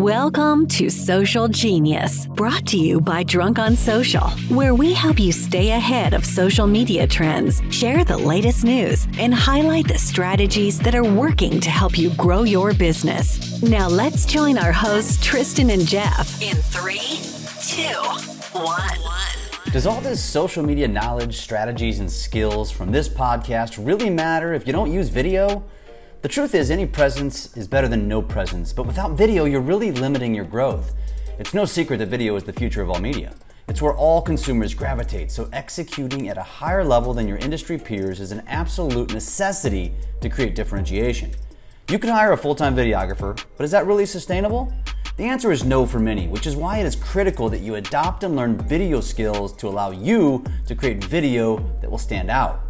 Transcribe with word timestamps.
Welcome 0.00 0.66
to 0.68 0.88
Social 0.88 1.46
Genius, 1.46 2.26
brought 2.28 2.64
to 2.68 2.78
you 2.78 3.02
by 3.02 3.22
Drunk 3.22 3.58
on 3.58 3.76
Social, 3.76 4.30
where 4.48 4.74
we 4.74 4.94
help 4.94 5.20
you 5.20 5.30
stay 5.30 5.72
ahead 5.72 6.14
of 6.14 6.24
social 6.24 6.66
media 6.66 7.06
trends, 7.06 7.60
share 7.68 8.02
the 8.02 8.16
latest 8.16 8.64
news, 8.64 9.06
and 9.18 9.34
highlight 9.34 9.88
the 9.88 9.98
strategies 9.98 10.78
that 10.78 10.94
are 10.94 11.04
working 11.04 11.60
to 11.60 11.68
help 11.68 11.98
you 11.98 12.14
grow 12.14 12.44
your 12.44 12.72
business. 12.72 13.60
Now 13.62 13.88
let's 13.88 14.24
join 14.24 14.56
our 14.56 14.72
hosts, 14.72 15.22
Tristan 15.22 15.68
and 15.68 15.86
Jeff, 15.86 16.40
in 16.40 16.56
three, 16.56 17.20
two, 17.68 17.92
one. 18.58 19.70
Does 19.70 19.86
all 19.86 20.00
this 20.00 20.24
social 20.24 20.62
media 20.62 20.88
knowledge, 20.88 21.36
strategies, 21.36 22.00
and 22.00 22.10
skills 22.10 22.70
from 22.70 22.90
this 22.90 23.06
podcast 23.06 23.78
really 23.78 24.08
matter 24.08 24.54
if 24.54 24.66
you 24.66 24.72
don't 24.72 24.90
use 24.90 25.10
video? 25.10 25.62
The 26.22 26.28
truth 26.28 26.54
is, 26.54 26.70
any 26.70 26.84
presence 26.84 27.56
is 27.56 27.66
better 27.66 27.88
than 27.88 28.06
no 28.06 28.20
presence, 28.20 28.74
but 28.74 28.86
without 28.86 29.12
video, 29.12 29.46
you're 29.46 29.62
really 29.62 29.90
limiting 29.90 30.34
your 30.34 30.44
growth. 30.44 30.92
It's 31.38 31.54
no 31.54 31.64
secret 31.64 31.96
that 31.96 32.08
video 32.08 32.36
is 32.36 32.44
the 32.44 32.52
future 32.52 32.82
of 32.82 32.90
all 32.90 33.00
media. 33.00 33.32
It's 33.68 33.80
where 33.80 33.94
all 33.94 34.20
consumers 34.20 34.74
gravitate, 34.74 35.30
so 35.30 35.48
executing 35.54 36.28
at 36.28 36.36
a 36.36 36.42
higher 36.42 36.84
level 36.84 37.14
than 37.14 37.26
your 37.26 37.38
industry 37.38 37.78
peers 37.78 38.20
is 38.20 38.32
an 38.32 38.42
absolute 38.48 39.14
necessity 39.14 39.94
to 40.20 40.28
create 40.28 40.54
differentiation. 40.54 41.30
You 41.88 41.98
can 41.98 42.10
hire 42.10 42.32
a 42.32 42.36
full 42.36 42.54
time 42.54 42.76
videographer, 42.76 43.42
but 43.56 43.64
is 43.64 43.70
that 43.70 43.86
really 43.86 44.04
sustainable? 44.04 44.70
The 45.16 45.24
answer 45.24 45.50
is 45.52 45.64
no 45.64 45.86
for 45.86 46.00
many, 46.00 46.28
which 46.28 46.46
is 46.46 46.54
why 46.54 46.80
it 46.80 46.86
is 46.86 46.96
critical 46.96 47.48
that 47.48 47.60
you 47.60 47.76
adopt 47.76 48.24
and 48.24 48.36
learn 48.36 48.58
video 48.58 49.00
skills 49.00 49.56
to 49.56 49.68
allow 49.68 49.90
you 49.90 50.44
to 50.66 50.74
create 50.74 51.02
video 51.02 51.60
that 51.80 51.90
will 51.90 51.96
stand 51.96 52.28
out. 52.28 52.60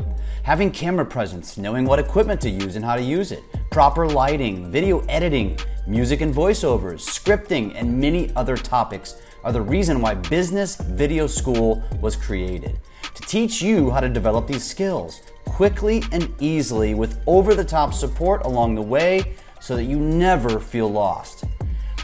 Having 0.42 0.70
camera 0.70 1.04
presence, 1.04 1.58
knowing 1.58 1.84
what 1.84 1.98
equipment 1.98 2.40
to 2.40 2.48
use 2.48 2.74
and 2.74 2.84
how 2.84 2.96
to 2.96 3.02
use 3.02 3.30
it, 3.30 3.42
proper 3.70 4.08
lighting, 4.08 4.70
video 4.70 5.00
editing, 5.00 5.58
music 5.86 6.22
and 6.22 6.34
voiceovers, 6.34 7.00
scripting, 7.00 7.74
and 7.76 8.00
many 8.00 8.34
other 8.34 8.56
topics 8.56 9.20
are 9.44 9.52
the 9.52 9.60
reason 9.60 10.00
why 10.00 10.14
Business 10.14 10.76
Video 10.76 11.26
School 11.26 11.84
was 12.00 12.16
created. 12.16 12.80
To 13.14 13.22
teach 13.22 13.60
you 13.60 13.90
how 13.90 14.00
to 14.00 14.08
develop 14.08 14.46
these 14.46 14.64
skills 14.64 15.20
quickly 15.44 16.02
and 16.10 16.32
easily 16.40 16.94
with 16.94 17.20
over 17.26 17.54
the 17.54 17.64
top 17.64 17.92
support 17.92 18.46
along 18.46 18.74
the 18.74 18.82
way 18.82 19.34
so 19.60 19.76
that 19.76 19.84
you 19.84 19.98
never 19.98 20.58
feel 20.58 20.90
lost. 20.90 21.44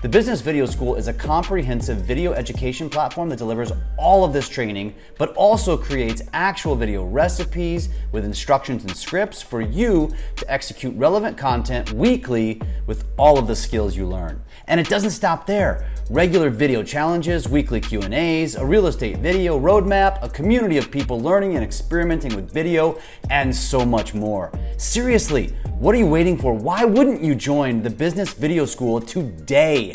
The 0.03 0.11
Business 0.11 0.43
Video 0.43 0.67
School 0.67 0.97
is 0.97 1.09
a 1.09 1.13
comprehensive 1.15 1.97
video 1.97 2.35
education 2.35 2.91
platform 2.91 3.31
that 3.31 3.39
delivers 3.39 3.73
all 3.97 4.25
of 4.25 4.35
this 4.35 4.47
training, 4.47 4.95
but 5.17 5.35
also 5.37 5.75
creates 5.75 6.21
actual 6.35 6.77
video 6.77 7.03
recipes 7.03 7.89
with 8.13 8.23
instructions 8.23 8.85
and 8.85 8.95
scripts 8.95 9.41
for 9.41 9.63
you 9.63 10.15
to 10.37 10.53
execute 10.53 10.95
relevant 10.99 11.39
content 11.39 11.93
weekly 11.93 12.61
with 12.87 13.07
all 13.17 13.39
of 13.39 13.47
the 13.47 13.57
skills 13.57 13.97
you 13.97 14.07
learn. 14.07 14.43
And 14.69 14.79
it 14.79 14.87
doesn't 14.87 15.11
stop 15.11 15.47
there. 15.47 15.89
Regular 16.11 16.51
video 16.51 16.83
challenges, 16.83 17.49
weekly 17.49 17.81
Q&As, 17.81 18.55
a 18.55 18.65
real 18.65 18.89
estate 18.89 19.17
video 19.17 19.59
roadmap, 19.59 20.23
a 20.23 20.29
community 20.29 20.77
of 20.77 20.91
people 20.91 21.19
learning 21.21 21.55
and 21.55 21.65
experimenting 21.65 22.37
with 22.37 22.53
video, 22.53 23.01
and 23.31 23.55
so 23.55 23.85
much 23.85 24.13
more. 24.13 24.53
Seriously, 24.77 25.55
what 25.79 25.95
are 25.95 25.99
you 25.99 26.07
waiting 26.07 26.39
for? 26.39 26.55
Why 26.55 26.85
wouldn't 26.85 27.23
you 27.23 27.35
join 27.35 27.83
the 27.83 27.91
Business 27.91 28.33
Video 28.33 28.67
School 28.67 29.01
today? 29.01 29.93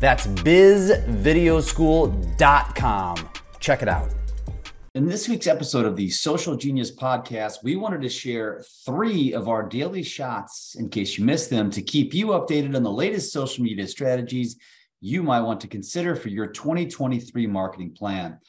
That's 0.00 0.28
bizvideoschool.com. 0.28 3.28
Check 3.58 3.82
it 3.82 3.88
out. 3.88 4.19
In 4.92 5.06
this 5.06 5.28
week's 5.28 5.46
episode 5.46 5.86
of 5.86 5.94
the 5.94 6.10
Social 6.10 6.56
Genius 6.56 6.90
Podcast, 6.90 7.62
we 7.62 7.76
wanted 7.76 8.02
to 8.02 8.08
share 8.08 8.64
three 8.84 9.32
of 9.32 9.46
our 9.46 9.62
daily 9.62 10.02
shots, 10.02 10.74
in 10.76 10.88
case 10.88 11.16
you 11.16 11.24
missed 11.24 11.48
them, 11.48 11.70
to 11.70 11.80
keep 11.80 12.12
you 12.12 12.28
updated 12.28 12.74
on 12.74 12.82
the 12.82 12.90
latest 12.90 13.32
social 13.32 13.62
media 13.62 13.86
strategies 13.86 14.56
you 15.00 15.22
might 15.22 15.42
want 15.42 15.60
to 15.60 15.68
consider 15.68 16.16
for 16.16 16.28
your 16.28 16.48
2023 16.48 17.46
marketing 17.46 17.92
plan. 17.92 18.40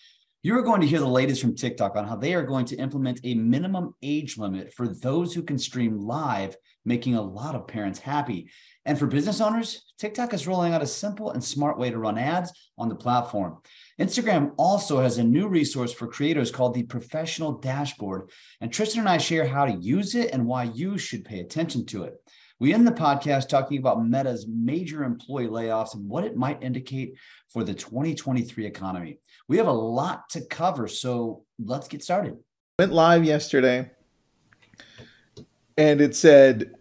You 0.41 0.57
are 0.57 0.63
going 0.63 0.81
to 0.81 0.87
hear 0.87 0.99
the 0.99 1.05
latest 1.05 1.41
from 1.41 1.55
TikTok 1.55 1.95
on 1.95 2.07
how 2.07 2.15
they 2.15 2.33
are 2.33 2.41
going 2.41 2.65
to 2.65 2.75
implement 2.77 3.19
a 3.23 3.35
minimum 3.35 3.93
age 4.01 4.39
limit 4.39 4.73
for 4.73 4.87
those 4.87 5.35
who 5.35 5.43
can 5.43 5.59
stream 5.59 5.99
live, 5.99 6.57
making 6.85 7.13
a 7.13 7.21
lot 7.21 7.53
of 7.53 7.67
parents 7.67 7.99
happy. 7.99 8.49
And 8.83 8.97
for 8.97 9.05
business 9.05 9.41
owners, 9.41 9.93
TikTok 9.99 10.33
is 10.33 10.47
rolling 10.47 10.73
out 10.73 10.81
a 10.81 10.87
simple 10.87 11.29
and 11.29 11.43
smart 11.43 11.77
way 11.77 11.91
to 11.91 11.99
run 11.99 12.17
ads 12.17 12.51
on 12.79 12.89
the 12.89 12.95
platform. 12.95 13.59
Instagram 13.99 14.53
also 14.57 15.01
has 15.01 15.17
a 15.17 15.23
new 15.23 15.47
resource 15.47 15.93
for 15.93 16.07
creators 16.07 16.51
called 16.51 16.73
the 16.73 16.83
Professional 16.83 17.53
Dashboard. 17.53 18.29
And 18.59 18.71
Tristan 18.71 19.01
and 19.01 19.09
I 19.09 19.17
share 19.17 19.45
how 19.45 19.65
to 19.65 19.73
use 19.73 20.15
it 20.15 20.31
and 20.31 20.45
why 20.45 20.63
you 20.63 20.97
should 20.97 21.25
pay 21.25 21.39
attention 21.39 21.85
to 21.87 22.03
it. 22.03 22.15
We 22.59 22.73
end 22.73 22.85
the 22.85 22.91
podcast 22.91 23.49
talking 23.49 23.79
about 23.79 24.05
Meta's 24.05 24.45
major 24.47 25.03
employee 25.03 25.47
layoffs 25.47 25.95
and 25.95 26.07
what 26.07 26.23
it 26.23 26.35
might 26.35 26.61
indicate 26.61 27.15
for 27.49 27.63
the 27.63 27.73
2023 27.73 28.65
economy. 28.65 29.19
We 29.47 29.57
have 29.57 29.67
a 29.67 29.71
lot 29.71 30.29
to 30.29 30.41
cover, 30.41 30.87
so 30.87 31.43
let's 31.57 31.87
get 31.87 32.03
started. 32.03 32.37
Went 32.77 32.93
live 32.93 33.23
yesterday 33.23 33.89
and 35.77 36.01
it 36.01 36.15
said, 36.15 36.75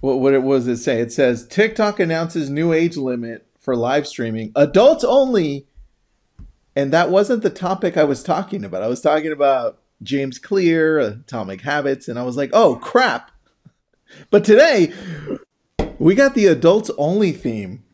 what, 0.00 0.20
what 0.20 0.34
it 0.34 0.42
was 0.42 0.68
it 0.68 0.76
say? 0.76 1.00
It 1.00 1.12
says 1.12 1.46
TikTok 1.48 1.98
announces 1.98 2.48
new 2.48 2.72
age 2.72 2.96
limit 2.96 3.46
for 3.58 3.74
live 3.74 4.06
streaming, 4.06 4.52
adults 4.54 5.02
only 5.02 5.66
and 6.76 6.92
that 6.92 7.10
wasn't 7.10 7.42
the 7.42 7.50
topic 7.50 7.96
I 7.96 8.04
was 8.04 8.22
talking 8.22 8.64
about. 8.64 8.82
I 8.82 8.88
was 8.88 9.00
talking 9.00 9.32
about 9.32 9.78
James 10.02 10.38
Clear, 10.38 10.98
Atomic 10.98 11.62
Habits, 11.62 12.08
and 12.08 12.18
I 12.18 12.22
was 12.22 12.36
like, 12.36 12.50
oh 12.52 12.76
crap. 12.76 13.30
But 14.30 14.44
today, 14.44 14.92
we 15.98 16.14
got 16.14 16.34
the 16.34 16.46
adults 16.46 16.90
only 16.98 17.32
theme. 17.32 17.84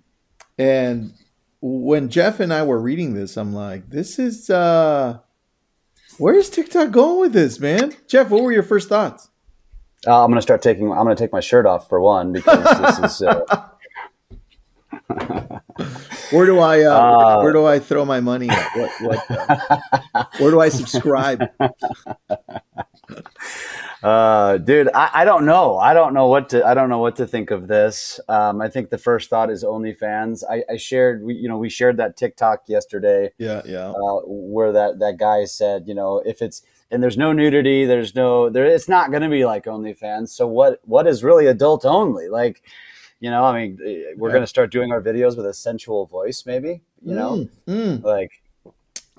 And 0.58 1.14
when 1.60 2.08
Jeff 2.08 2.40
and 2.40 2.52
I 2.52 2.62
were 2.62 2.80
reading 2.80 3.14
this, 3.14 3.36
I'm 3.36 3.52
like, 3.52 3.90
this 3.90 4.18
is, 4.18 4.50
uh, 4.50 5.18
where's 6.18 6.50
TikTok 6.50 6.90
going 6.90 7.20
with 7.20 7.32
this, 7.32 7.60
man? 7.60 7.94
Jeff, 8.08 8.30
what 8.30 8.42
were 8.42 8.52
your 8.52 8.62
first 8.62 8.88
thoughts? 8.88 9.30
Uh, 10.06 10.24
I'm 10.24 10.30
going 10.30 10.38
to 10.38 10.42
start 10.42 10.62
taking, 10.62 10.90
I'm 10.90 11.04
going 11.04 11.16
to 11.16 11.22
take 11.22 11.32
my 11.32 11.40
shirt 11.40 11.66
off 11.66 11.88
for 11.88 12.00
one 12.00 12.32
because 12.32 12.98
this 13.00 13.20
is, 13.20 13.22
uh, 13.22 13.68
where 16.30 16.46
do 16.46 16.58
I 16.58 16.82
uh, 16.82 16.90
uh, 16.90 17.40
where 17.42 17.52
do 17.52 17.66
I 17.66 17.78
throw 17.78 18.04
my 18.04 18.20
money 18.20 18.48
at? 18.48 18.76
What, 18.76 18.90
what 19.00 19.30
uh, 19.30 20.24
where 20.38 20.50
do 20.50 20.60
I 20.60 20.68
subscribe? 20.68 21.42
uh, 24.02 24.58
dude, 24.58 24.88
I, 24.94 25.10
I, 25.14 25.24
don't 25.24 25.44
know. 25.44 25.76
I 25.76 25.94
don't 25.94 26.14
know 26.14 26.28
what 26.28 26.50
to 26.50 26.64
I 26.64 26.74
don't 26.74 26.88
know 26.88 26.98
what 26.98 27.16
to 27.16 27.26
think 27.26 27.50
of 27.50 27.68
this. 27.68 28.20
Um, 28.28 28.60
I 28.60 28.68
think 28.68 28.90
the 28.90 28.98
first 28.98 29.30
thought 29.30 29.50
is 29.50 29.64
OnlyFans. 29.64 30.42
I, 30.48 30.62
I 30.70 30.76
shared 30.76 31.22
we, 31.22 31.34
you 31.34 31.48
know 31.48 31.58
we 31.58 31.68
shared 31.68 31.96
that 31.98 32.16
TikTok 32.16 32.62
yesterday. 32.66 33.30
Yeah, 33.38 33.62
yeah. 33.64 33.90
Uh, 33.90 34.20
where 34.26 34.72
that 34.72 34.98
that 35.00 35.16
guy 35.18 35.44
said 35.44 35.86
you 35.86 35.94
know 35.94 36.22
if 36.24 36.42
it's 36.42 36.62
and 36.90 37.02
there's 37.02 37.16
no 37.16 37.32
nudity, 37.32 37.84
there's 37.84 38.14
no 38.14 38.50
there. 38.50 38.66
It's 38.66 38.88
not 38.88 39.10
going 39.10 39.22
to 39.22 39.28
be 39.28 39.44
like 39.44 39.64
OnlyFans. 39.64 40.30
So 40.30 40.46
what 40.46 40.80
what 40.84 41.06
is 41.06 41.22
really 41.22 41.46
adult 41.46 41.84
only 41.84 42.28
like? 42.28 42.62
You 43.20 43.30
know, 43.30 43.44
I 43.44 43.60
mean, 43.60 43.78
eh, 43.84 44.14
we're 44.16 44.30
going 44.30 44.42
to 44.42 44.46
start 44.46 44.72
doing 44.72 44.92
our 44.92 45.02
videos 45.02 45.36
with 45.36 45.46
a 45.46 45.52
sensual 45.52 46.06
voice, 46.06 46.44
maybe. 46.46 46.80
You 47.02 47.14
know, 47.14 47.46
mm, 47.66 48.00
mm. 48.00 48.02
like 48.02 48.42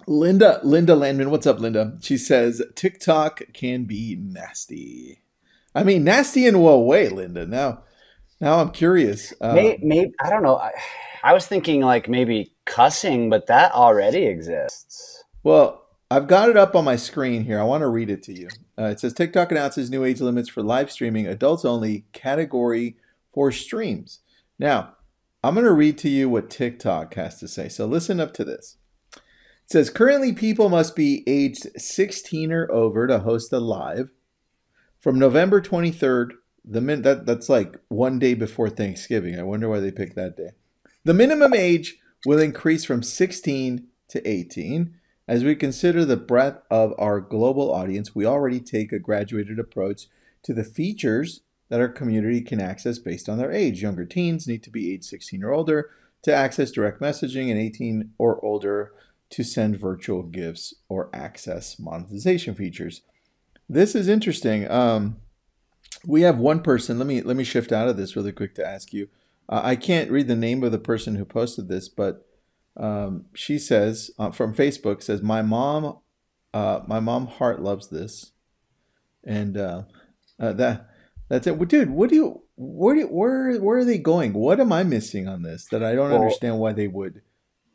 Linda 0.08 0.60
Linda 0.64 0.96
Landman. 0.96 1.30
What's 1.30 1.48
up, 1.48 1.60
Linda? 1.60 1.98
She 2.02 2.18
says 2.18 2.62
TikTok 2.76 3.42
can 3.54 3.86
be 3.86 4.16
nasty. 4.20 5.22
I 5.74 5.84
mean, 5.84 6.04
nasty 6.04 6.46
in 6.46 6.60
what 6.60 6.86
way, 6.86 7.10
Linda? 7.10 7.46
Now, 7.46 7.84
now 8.40 8.60
I'm 8.60 8.72
curious. 8.72 9.34
Uh, 9.40 9.54
maybe, 9.54 9.86
maybe 9.86 10.14
I 10.20 10.30
don't 10.30 10.44
know. 10.44 10.58
I, 10.58 10.72
I 11.24 11.34
was 11.34 11.46
thinking 11.46 11.82
like 11.82 12.10
maybe 12.10 12.54
cussing, 12.66 13.30
but 13.30 13.48
that 13.48 13.72
already 13.72 14.26
exists. 14.26 15.24
Well, 15.44 15.86
I've 16.10 16.28
got 16.28 16.50
it 16.50 16.58
up 16.58 16.76
on 16.76 16.84
my 16.84 16.96
screen 16.96 17.46
here. 17.46 17.60
I 17.60 17.64
want 17.64 17.82
to 17.82 17.88
read 17.88 18.10
it 18.10 18.24
to 18.24 18.34
you. 18.34 18.50
Uh, 18.78 18.86
it 18.86 19.00
says 19.00 19.14
TikTok 19.14 19.52
announces 19.52 19.90
new 19.90 20.04
age 20.04 20.22
limits 20.22 20.50
for 20.50 20.62
live 20.64 20.92
streaming, 20.92 21.28
adults 21.28 21.66
only, 21.66 22.06
category 22.14 22.98
for 23.34 23.52
streams. 23.52 24.20
Now, 24.60 24.96
I'm 25.44 25.56
going 25.56 25.66
to 25.66 25.74
read 25.74 25.98
to 26.00 26.10
you 26.10 26.30
what 26.30 26.50
TikTok 26.50 27.16
has 27.16 27.40
to 27.40 27.48
say. 27.48 27.68
So 27.68 27.86
listen 27.86 28.20
up 28.20 28.34
to 28.36 28.44
this. 28.44 28.78
It 29.16 29.22
says 29.72 29.90
currently 29.90 30.34
people 30.34 30.70
must 30.70 30.96
be 30.96 31.24
aged 31.26 31.68
16 31.80 32.52
or 32.52 32.72
over 32.72 33.08
to 33.08 33.20
host 33.20 33.52
a 33.52 33.60
live. 33.60 34.10
From 35.00 35.18
November 35.18 35.62
23rd, 35.62 36.32
the 36.64 36.82
min- 36.82 37.02
that 37.02 37.26
that's 37.26 37.50
like 37.50 37.80
one 37.88 38.20
day 38.20 38.36
before 38.36 38.70
Thanksgiving. 38.70 39.40
I 39.40 39.44
wonder 39.44 39.68
why 39.68 39.80
they 39.80 39.92
picked 39.92 40.16
that 40.16 40.38
day. 40.38 40.52
The 41.04 41.14
minimum 41.16 41.56
age 41.56 41.98
will 42.26 42.40
increase 42.40 42.86
from 42.86 43.02
16 43.02 43.88
to 44.10 44.28
18. 44.28 44.94
As 45.28 45.44
we 45.44 45.56
consider 45.56 46.06
the 46.06 46.18
breadth 46.18 46.62
of 46.70 46.94
our 47.00 47.20
global 47.20 47.74
audience, 47.74 48.14
we 48.14 48.26
already 48.26 48.60
take 48.60 48.92
a 48.92 49.00
graduated 49.00 49.58
approach 49.58 50.08
to 50.44 50.54
the 50.54 50.64
features 50.64 51.42
that 51.72 51.80
our 51.80 51.88
community 51.88 52.42
can 52.42 52.60
access 52.60 53.00
based 53.00 53.30
on 53.30 53.38
their 53.38 53.52
age. 53.52 53.82
Younger 53.82 54.06
teens 54.06 54.46
need 54.46 54.62
to 54.64 54.70
be 54.70 54.94
age 54.94 55.06
16 55.06 55.42
or 55.42 55.54
older 55.54 55.90
to 56.22 56.34
access 56.34 56.70
direct 56.70 57.00
messaging, 57.00 57.50
and 57.50 57.58
18 57.58 58.12
or 58.18 58.44
older 58.44 58.92
to 59.30 59.44
send 59.44 59.80
virtual 59.80 60.22
gifts 60.22 60.74
or 60.90 61.10
access 61.14 61.80
monetization 61.80 62.56
features. 62.56 63.04
This 63.70 63.96
is 63.96 64.10
interesting. 64.10 64.70
Um, 64.70 65.22
we 66.06 66.24
have 66.24 66.38
one 66.38 66.62
person. 66.62 66.98
Let 67.00 67.08
me 67.08 67.22
let 67.22 67.38
me 67.38 67.46
shift 67.46 67.72
out 67.72 67.88
of 67.88 67.96
this 67.96 68.18
really 68.18 68.34
quick 68.34 68.54
to 68.56 68.68
ask 68.68 68.92
you. 68.92 69.08
Uh, 69.48 69.62
I 69.64 69.78
can't 69.78 70.12
read 70.12 70.28
the 70.28 70.36
name 70.36 70.64
of 70.64 70.74
the 70.74 70.78
person 70.78 71.16
who 71.16 71.24
posted 71.24 71.70
this, 71.70 71.88
but 71.88 72.28
um, 72.76 73.28
she 73.34 73.58
says 73.58 74.12
uh, 74.20 74.32
from 74.32 74.54
Facebook 74.54 75.02
says 75.02 75.22
my 75.22 75.42
mom, 75.42 76.00
uh, 76.54 76.82
my 76.86 77.00
mom 77.00 77.28
heart 77.28 77.62
loves 77.62 77.88
this, 77.88 78.34
and 79.24 79.58
uh, 79.58 79.84
uh, 80.38 80.52
that 80.52 80.91
that's 81.32 81.48
it. 81.48 81.56
Well, 81.56 81.66
dude, 81.66 81.92
what 81.92 82.10
do 82.10 82.16
you 82.18 82.42
where 82.58 82.94
do 82.94 83.00
you, 83.02 83.08
where 83.08 83.58
where 83.58 83.78
are 83.78 83.86
they 83.86 83.98
going? 83.98 84.34
What 84.34 84.60
am 84.60 84.74
I 84.74 84.84
missing 84.84 85.30
on 85.30 85.44
this 85.44 85.66
that 85.72 85.82
I 85.82 85.96
don't 85.96 86.12
well, 86.12 86.22
understand 86.22 86.60
why 86.60 86.74
they 86.74 86.90
would 86.90 87.22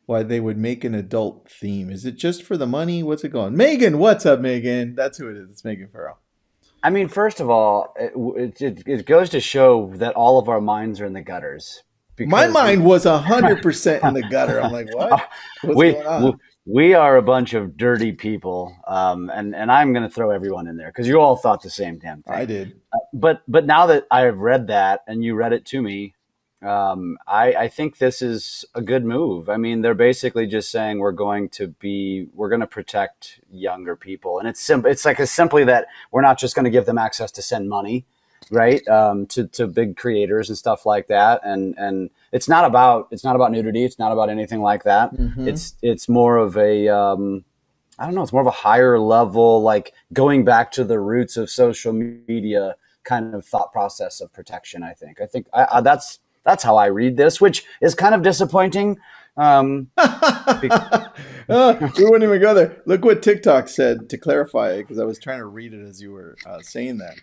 why 0.04 0.24
they 0.24 0.40
would 0.40 0.58
make 0.58 0.84
an 0.84 0.94
adult 0.94 1.50
theme? 1.50 1.88
Is 1.88 2.04
it 2.04 2.16
just 2.16 2.42
for 2.42 2.58
the 2.58 2.66
money? 2.66 3.02
What's 3.02 3.24
it 3.24 3.30
going? 3.30 3.56
Megan, 3.56 3.96
what's 3.96 4.26
up, 4.26 4.40
Megan? 4.40 4.94
That's 4.94 5.16
who 5.16 5.30
it 5.30 5.38
is. 5.38 5.50
It's 5.50 5.64
Megan 5.64 5.88
Farrell. 5.88 6.18
I 6.82 6.90
mean, 6.90 7.08
first 7.08 7.40
of 7.40 7.48
all, 7.48 7.94
it, 7.98 8.60
it, 8.60 8.82
it 8.86 9.06
goes 9.06 9.30
to 9.30 9.40
show 9.40 9.90
that 9.94 10.14
all 10.14 10.38
of 10.38 10.50
our 10.50 10.60
minds 10.60 11.00
are 11.00 11.06
in 11.06 11.14
the 11.14 11.22
gutters. 11.22 11.82
My 12.18 12.48
mind 12.48 12.84
was 12.84 13.04
hundred 13.04 13.62
percent 13.62 14.04
in 14.04 14.12
the 14.12 14.22
gutter. 14.28 14.62
I'm 14.62 14.70
like, 14.70 14.94
what? 14.94 15.30
What's 15.62 15.76
we, 15.76 15.96
we 16.66 16.94
are 16.94 17.16
a 17.16 17.22
bunch 17.22 17.54
of 17.54 17.76
dirty 17.76 18.12
people, 18.12 18.76
um, 18.88 19.30
and 19.32 19.54
and 19.54 19.70
I'm 19.70 19.92
going 19.92 20.02
to 20.02 20.12
throw 20.12 20.30
everyone 20.30 20.66
in 20.66 20.76
there 20.76 20.88
because 20.88 21.06
you 21.06 21.20
all 21.20 21.36
thought 21.36 21.62
the 21.62 21.70
same 21.70 21.98
damn 21.98 22.22
thing. 22.22 22.34
I 22.34 22.44
did, 22.44 22.80
uh, 22.92 22.98
but 23.12 23.42
but 23.46 23.64
now 23.66 23.86
that 23.86 24.06
I 24.10 24.22
have 24.22 24.38
read 24.38 24.66
that 24.66 25.02
and 25.06 25.22
you 25.22 25.36
read 25.36 25.52
it 25.52 25.64
to 25.66 25.80
me, 25.80 26.14
um, 26.62 27.18
I, 27.26 27.54
I 27.54 27.68
think 27.68 27.98
this 27.98 28.20
is 28.20 28.64
a 28.74 28.82
good 28.82 29.04
move. 29.04 29.48
I 29.48 29.56
mean, 29.58 29.82
they're 29.82 29.94
basically 29.94 30.48
just 30.48 30.72
saying 30.72 30.98
we're 30.98 31.12
going 31.12 31.48
to 31.50 31.68
be 31.68 32.26
we're 32.34 32.48
going 32.48 32.60
to 32.60 32.66
protect 32.66 33.40
younger 33.48 33.94
people, 33.94 34.40
and 34.40 34.48
it's 34.48 34.60
simple. 34.60 34.90
It's 34.90 35.04
like 35.04 35.20
as 35.20 35.30
simply 35.30 35.62
that 35.64 35.86
we're 36.10 36.22
not 36.22 36.36
just 36.36 36.56
going 36.56 36.64
to 36.64 36.70
give 36.70 36.86
them 36.86 36.98
access 36.98 37.30
to 37.32 37.42
send 37.42 37.68
money 37.68 38.06
right 38.50 38.86
um, 38.88 39.26
to, 39.26 39.46
to 39.48 39.66
big 39.66 39.96
creators 39.96 40.48
and 40.48 40.56
stuff 40.56 40.86
like 40.86 41.08
that 41.08 41.40
and 41.44 41.74
and 41.78 42.10
it's 42.32 42.48
not 42.48 42.64
about 42.64 43.08
it's 43.10 43.24
not 43.24 43.34
about 43.34 43.50
nudity 43.50 43.84
it's 43.84 43.98
not 43.98 44.12
about 44.12 44.28
anything 44.28 44.60
like 44.60 44.84
that 44.84 45.12
mm-hmm. 45.12 45.48
it's 45.48 45.74
it's 45.82 46.08
more 46.08 46.36
of 46.36 46.56
a 46.56 46.88
um, 46.88 47.44
I 47.98 48.04
don't 48.04 48.14
know 48.14 48.22
it's 48.22 48.32
more 48.32 48.42
of 48.42 48.46
a 48.46 48.52
higher 48.52 48.98
level 48.98 49.62
like 49.62 49.92
going 50.12 50.44
back 50.44 50.70
to 50.72 50.84
the 50.84 51.00
roots 51.00 51.36
of 51.36 51.50
social 51.50 51.92
media 51.92 52.76
kind 53.04 53.34
of 53.34 53.44
thought 53.44 53.72
process 53.72 54.20
of 54.20 54.32
protection 54.32 54.82
I 54.82 54.92
think 54.92 55.20
I 55.20 55.26
think 55.26 55.48
I, 55.52 55.66
I, 55.72 55.80
that's 55.80 56.20
that's 56.44 56.62
how 56.62 56.76
I 56.76 56.86
read 56.86 57.16
this 57.16 57.40
which 57.40 57.64
is 57.80 57.94
kind 57.94 58.14
of 58.14 58.22
disappointing 58.22 58.98
um, 59.38 59.90
oh, 59.98 61.92
we 61.98 62.04
wouldn't 62.04 62.22
even 62.22 62.40
go 62.40 62.54
there. 62.54 62.80
Look 62.86 63.04
what 63.04 63.22
TikTok 63.22 63.68
said 63.68 64.08
to 64.08 64.16
clarify 64.16 64.72
it 64.72 64.84
because 64.84 64.98
I 64.98 65.04
was 65.04 65.18
trying 65.18 65.40
to 65.40 65.46
read 65.46 65.74
it 65.74 65.86
as 65.86 66.00
you 66.00 66.12
were 66.12 66.36
uh, 66.46 66.60
saying 66.62 66.98
that. 66.98 67.16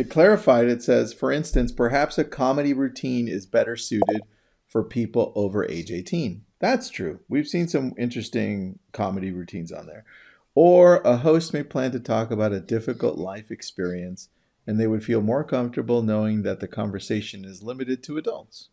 To 0.00 0.06
clarify 0.06 0.62
it, 0.62 0.70
it 0.70 0.82
says, 0.82 1.12
for 1.12 1.30
instance, 1.30 1.72
perhaps 1.72 2.16
a 2.16 2.24
comedy 2.24 2.72
routine 2.72 3.28
is 3.28 3.44
better 3.44 3.76
suited 3.76 4.22
for 4.66 4.82
people 4.82 5.30
over 5.36 5.62
age 5.68 5.90
18. 5.90 6.42
That's 6.58 6.88
true. 6.88 7.20
We've 7.28 7.46
seen 7.46 7.68
some 7.68 7.92
interesting 7.98 8.78
comedy 8.92 9.30
routines 9.30 9.70
on 9.70 9.84
there. 9.84 10.06
Or 10.54 11.02
a 11.02 11.18
host 11.18 11.52
may 11.52 11.64
plan 11.64 11.92
to 11.92 12.00
talk 12.00 12.30
about 12.30 12.54
a 12.54 12.60
difficult 12.60 13.18
life 13.18 13.50
experience 13.50 14.30
and 14.66 14.80
they 14.80 14.86
would 14.86 15.04
feel 15.04 15.20
more 15.20 15.44
comfortable 15.44 16.00
knowing 16.00 16.44
that 16.44 16.60
the 16.60 16.68
conversation 16.68 17.44
is 17.44 17.62
limited 17.62 18.02
to 18.04 18.16
adults. 18.16 18.70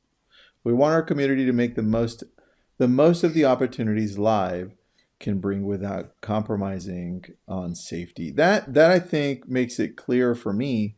We 0.64 0.72
want 0.72 0.94
our 0.94 1.04
community 1.04 1.46
to 1.46 1.52
make 1.52 1.76
the 1.76 1.84
most 1.84 2.24
the 2.78 2.88
most 2.88 3.26
of 3.26 3.34
the 3.34 3.44
opportunities 3.44 4.18
live 4.18 4.76
can 5.20 5.40
bring 5.40 5.66
without 5.66 6.22
compromising 6.22 7.26
on 7.50 7.76
safety. 7.76 8.32
That 8.32 8.74
that 8.74 8.92
I 8.92 9.00
think 9.00 9.50
makes 9.50 9.78
it 9.78 9.98
clear 9.98 10.34
for 10.34 10.54
me 10.54 10.96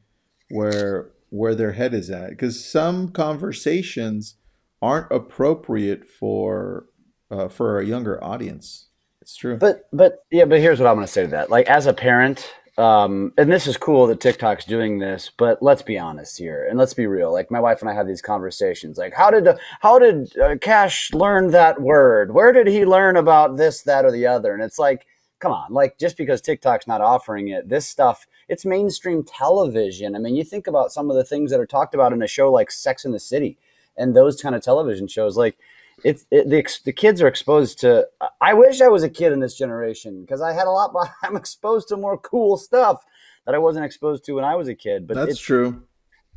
where 0.49 1.11
where 1.29 1.55
their 1.55 1.73
head 1.73 1.93
is 1.93 2.09
at 2.09 2.31
because 2.31 2.63
some 2.63 3.09
conversations 3.09 4.35
aren't 4.81 5.11
appropriate 5.11 6.05
for 6.05 6.85
uh, 7.31 7.47
for 7.47 7.79
a 7.79 7.85
younger 7.85 8.23
audience. 8.23 8.87
It's 9.21 9.35
true. 9.35 9.57
But 9.57 9.87
but 9.93 10.25
yeah, 10.31 10.45
but 10.45 10.59
here's 10.59 10.79
what 10.79 10.87
I'm 10.87 10.95
going 10.95 11.05
to 11.05 11.11
say 11.11 11.23
to 11.23 11.31
that. 11.31 11.49
Like 11.49 11.67
as 11.67 11.85
a 11.85 11.93
parent, 11.93 12.51
um, 12.77 13.33
and 13.37 13.51
this 13.51 13.67
is 13.67 13.77
cool 13.77 14.07
that 14.07 14.21
TikTok's 14.21 14.65
doing 14.65 14.99
this, 14.99 15.29
but 15.37 15.61
let's 15.61 15.81
be 15.81 15.99
honest 15.99 16.37
here 16.37 16.65
and 16.67 16.79
let's 16.79 16.93
be 16.93 17.05
real. 17.05 17.31
Like 17.31 17.51
my 17.51 17.59
wife 17.59 17.81
and 17.81 17.89
I 17.89 17.93
have 17.93 18.07
these 18.07 18.21
conversations. 18.21 18.97
Like 18.97 19.13
how 19.13 19.29
did 19.29 19.47
how 19.81 19.99
did 19.99 20.35
uh, 20.39 20.55
Cash 20.59 21.13
learn 21.13 21.51
that 21.51 21.81
word? 21.81 22.33
Where 22.33 22.51
did 22.51 22.67
he 22.67 22.85
learn 22.85 23.17
about 23.17 23.57
this, 23.57 23.83
that, 23.83 24.05
or 24.05 24.11
the 24.11 24.25
other? 24.25 24.53
And 24.53 24.63
it's 24.63 24.79
like, 24.79 25.05
come 25.39 25.51
on, 25.51 25.71
like 25.71 25.97
just 25.97 26.17
because 26.17 26.41
TikTok's 26.41 26.87
not 26.87 27.01
offering 27.01 27.47
it, 27.47 27.69
this 27.69 27.87
stuff 27.87 28.27
it's 28.49 28.65
mainstream 28.65 29.23
television. 29.23 30.15
I 30.15 30.19
mean, 30.19 30.35
you 30.35 30.43
think 30.43 30.67
about 30.67 30.91
some 30.91 31.09
of 31.09 31.15
the 31.15 31.23
things 31.23 31.51
that 31.51 31.59
are 31.59 31.67
talked 31.67 31.93
about 31.93 32.11
in 32.11 32.21
a 32.21 32.27
show 32.27 32.51
like 32.51 32.71
Sex 32.71 33.05
in 33.05 33.11
the 33.11 33.19
City 33.19 33.57
and 33.95 34.15
those 34.15 34.41
kind 34.41 34.55
of 34.55 34.63
television 34.63 35.07
shows. 35.07 35.37
Like, 35.37 35.57
it's 36.03 36.25
it, 36.31 36.49
the, 36.49 36.65
the 36.85 36.91
kids 36.91 37.21
are 37.21 37.27
exposed 37.27 37.79
to. 37.81 38.07
I 38.41 38.55
wish 38.55 38.81
I 38.81 38.87
was 38.87 39.03
a 39.03 39.09
kid 39.09 39.31
in 39.31 39.39
this 39.39 39.55
generation 39.55 40.21
because 40.21 40.41
I 40.41 40.53
had 40.53 40.65
a 40.65 40.71
lot. 40.71 40.93
I'm 41.23 41.35
exposed 41.35 41.89
to 41.89 41.97
more 41.97 42.17
cool 42.17 42.57
stuff 42.57 43.05
that 43.45 43.53
I 43.53 43.59
wasn't 43.59 43.85
exposed 43.85 44.25
to 44.25 44.33
when 44.33 44.43
I 44.43 44.55
was 44.55 44.67
a 44.67 44.75
kid. 44.75 45.07
But 45.07 45.15
that's 45.15 45.39
true. 45.39 45.83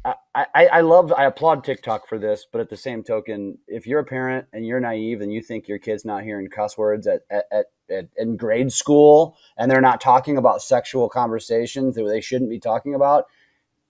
I, 0.05 0.15
I, 0.35 0.67
I 0.67 0.81
love 0.81 1.13
I 1.13 1.25
applaud 1.27 1.63
TikTok 1.63 2.09
for 2.09 2.19
this, 2.19 2.45
but 2.51 2.61
at 2.61 2.69
the 2.69 2.77
same 2.77 3.05
token, 3.05 3.59
if 3.69 3.87
you're 3.87 4.01
a 4.01 4.05
parent 4.05 4.47
and 4.53 4.67
you're 4.67 4.81
naive 4.81 5.21
and 5.21 5.33
you 5.33 5.41
think 5.43 5.69
your 5.69 5.79
kid's 5.79 6.05
not 6.05 6.25
hearing 6.25 6.49
cuss 6.49 6.77
words 6.77 7.07
at, 7.07 7.21
at, 7.31 7.45
at, 7.53 7.67
at 7.93 8.09
in 8.17 8.37
grade 8.37 8.73
school 8.73 9.37
and 9.57 9.71
they're 9.71 9.81
not 9.81 10.01
talking 10.01 10.37
about 10.37 10.63
sexual 10.63 11.09
conversations 11.09 11.95
that 11.95 12.05
they 12.05 12.21
shouldn't 12.21 12.51
be 12.51 12.59
talking 12.59 12.95
about, 12.95 13.27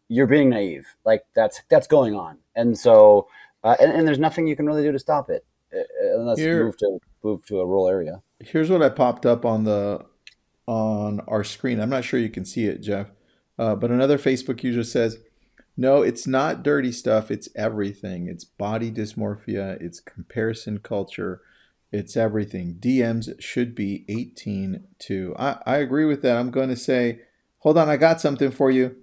you're 0.08 0.26
being 0.26 0.50
naive. 0.50 0.86
Like 1.04 1.24
that's 1.34 1.62
that's 1.68 1.86
going 1.86 2.14
on, 2.14 2.38
and 2.54 2.78
so 2.78 3.28
uh, 3.64 3.76
and, 3.80 3.92
and, 3.92 4.06
there's 4.06 4.18
nothing 4.18 4.46
you 4.46 4.56
can 4.56 4.66
really 4.66 4.82
do 4.82 4.92
to 4.92 4.98
stop 4.98 5.30
it 5.30 5.44
uh, 5.72 5.78
uh, 5.78 6.20
unless 6.20 6.38
Here, 6.38 6.58
you 6.58 6.64
move 6.64 6.76
to 6.78 6.98
move 7.22 7.46
to 7.46 7.60
a 7.60 7.66
rural 7.66 7.88
area. 7.88 8.20
Here's 8.40 8.70
what 8.70 8.82
I 8.82 8.88
popped 8.88 9.24
up 9.24 9.44
on 9.44 9.64
the 9.64 10.04
on 10.66 11.20
our 11.28 11.44
screen. 11.44 11.80
I'm 11.80 11.90
not 11.90 12.04
sure 12.04 12.20
you 12.20 12.28
can 12.28 12.44
see 12.44 12.66
it, 12.66 12.82
Jeff, 12.82 13.10
uh, 13.58 13.74
but 13.76 13.90
another 13.90 14.18
Facebook 14.18 14.62
user 14.62 14.84
says 14.84 15.18
no, 15.76 16.02
it's 16.02 16.26
not 16.26 16.62
dirty 16.62 16.92
stuff. 16.92 17.30
It's 17.30 17.48
everything. 17.56 18.28
It's 18.28 18.44
body 18.44 18.90
dysmorphia. 18.90 19.80
It's 19.80 20.00
comparison 20.00 20.78
culture. 20.78 21.40
It's 21.92 22.16
everything. 22.16 22.76
DMs 22.80 23.38
should 23.40 23.74
be 23.74 24.06
18 24.08 24.84
to. 25.00 25.34
I, 25.38 25.58
I 25.66 25.76
agree 25.76 26.06
with 26.06 26.22
that. 26.22 26.38
I'm 26.38 26.50
going 26.50 26.70
to 26.70 26.76
say, 26.76 27.20
hold 27.58 27.76
on, 27.76 27.90
I 27.90 27.98
got 27.98 28.18
something 28.20 28.50
for 28.50 28.70
you. 28.70 28.96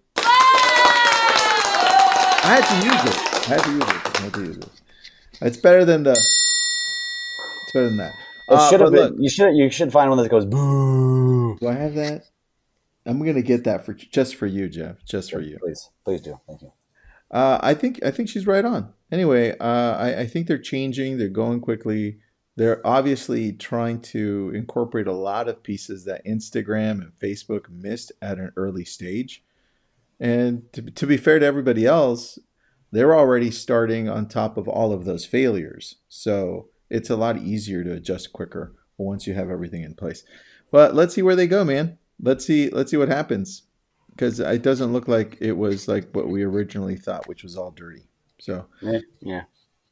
I 2.41 2.55
had 2.59 2.65
to 2.65 2.75
use 2.87 3.03
it. 3.15 3.17
I 3.47 3.53
had 3.53 3.63
to 3.63 3.71
use 3.71 3.83
it. 3.83 3.89
I 3.89 4.21
had 4.23 4.33
to 4.33 4.43
use 4.43 4.57
it. 4.57 4.69
It's 5.41 5.57
better 5.57 5.85
than 5.85 6.01
the. 6.03 6.11
It's 6.11 7.73
better 7.73 7.89
than 7.89 7.97
that. 7.97 8.13
It 8.49 8.53
uh, 8.55 8.69
should 8.69 8.81
have 8.81 8.91
been. 8.91 9.01
Look, 9.01 9.15
you 9.19 9.29
should. 9.29 9.55
You 9.55 9.69
should 9.69 9.91
find 9.91 10.09
one 10.09 10.17
that 10.17 10.29
goes 10.29 10.45
boo. 10.45 11.57
Do 11.59 11.67
I 11.67 11.73
have 11.73 11.93
that? 11.93 12.23
I'm 13.05 13.19
gonna 13.23 13.43
get 13.43 13.65
that 13.65 13.85
for 13.85 13.93
just 13.93 14.35
for 14.35 14.47
you, 14.47 14.67
Jeff. 14.67 15.05
Just 15.05 15.31
for 15.31 15.41
you. 15.41 15.59
Please, 15.59 15.89
please 16.03 16.21
do. 16.21 16.39
Thank 16.47 16.63
you. 16.63 16.71
Uh, 17.29 17.59
I 17.61 17.75
think 17.75 18.03
I 18.03 18.09
think 18.11 18.29
she's 18.29 18.47
right 18.47 18.65
on. 18.65 18.93
Anyway, 19.11 19.55
uh, 19.59 19.95
I, 19.97 20.21
I 20.21 20.25
think 20.25 20.47
they're 20.47 20.57
changing. 20.57 21.17
They're 21.17 21.29
going 21.29 21.61
quickly. 21.61 22.17
They're 22.59 22.85
obviously 22.85 23.53
trying 23.53 24.01
to 24.01 24.51
incorporate 24.53 25.07
a 25.07 25.13
lot 25.13 25.47
of 25.47 25.63
pieces 25.63 26.05
that 26.05 26.25
Instagram 26.25 27.01
and 27.01 27.13
Facebook 27.17 27.69
missed 27.69 28.11
at 28.21 28.37
an 28.37 28.51
early 28.55 28.85
stage. 28.85 29.43
And 30.19 30.71
to, 30.73 30.81
to 30.81 31.07
be 31.07 31.17
fair 31.17 31.39
to 31.39 31.45
everybody 31.45 31.85
else, 31.85 32.37
they're 32.91 33.15
already 33.15 33.49
starting 33.49 34.09
on 34.09 34.27
top 34.27 34.57
of 34.57 34.67
all 34.67 34.91
of 34.91 35.05
those 35.05 35.25
failures. 35.25 35.95
So 36.09 36.67
it's 36.89 37.09
a 37.09 37.15
lot 37.15 37.37
easier 37.37 37.83
to 37.83 37.93
adjust 37.93 38.33
quicker 38.33 38.75
once 38.97 39.25
you 39.25 39.33
have 39.33 39.49
everything 39.49 39.83
in 39.83 39.95
place. 39.95 40.23
But 40.71 40.93
let's 40.93 41.15
see 41.15 41.21
where 41.21 41.35
they 41.35 41.47
go, 41.47 41.63
man 41.63 41.97
let's 42.21 42.45
see 42.45 42.69
let's 42.69 42.91
see 42.91 42.97
what 42.97 43.09
happens 43.09 43.63
because 44.11 44.39
it 44.39 44.61
doesn't 44.61 44.91
look 44.91 45.07
like 45.07 45.37
it 45.39 45.53
was 45.53 45.87
like 45.87 46.09
what 46.11 46.27
we 46.27 46.43
originally 46.43 46.97
thought, 46.97 47.27
which 47.27 47.43
was 47.43 47.55
all 47.55 47.71
dirty. 47.71 48.03
So 48.39 48.65
yeah, 48.81 48.99
yeah. 49.21 49.41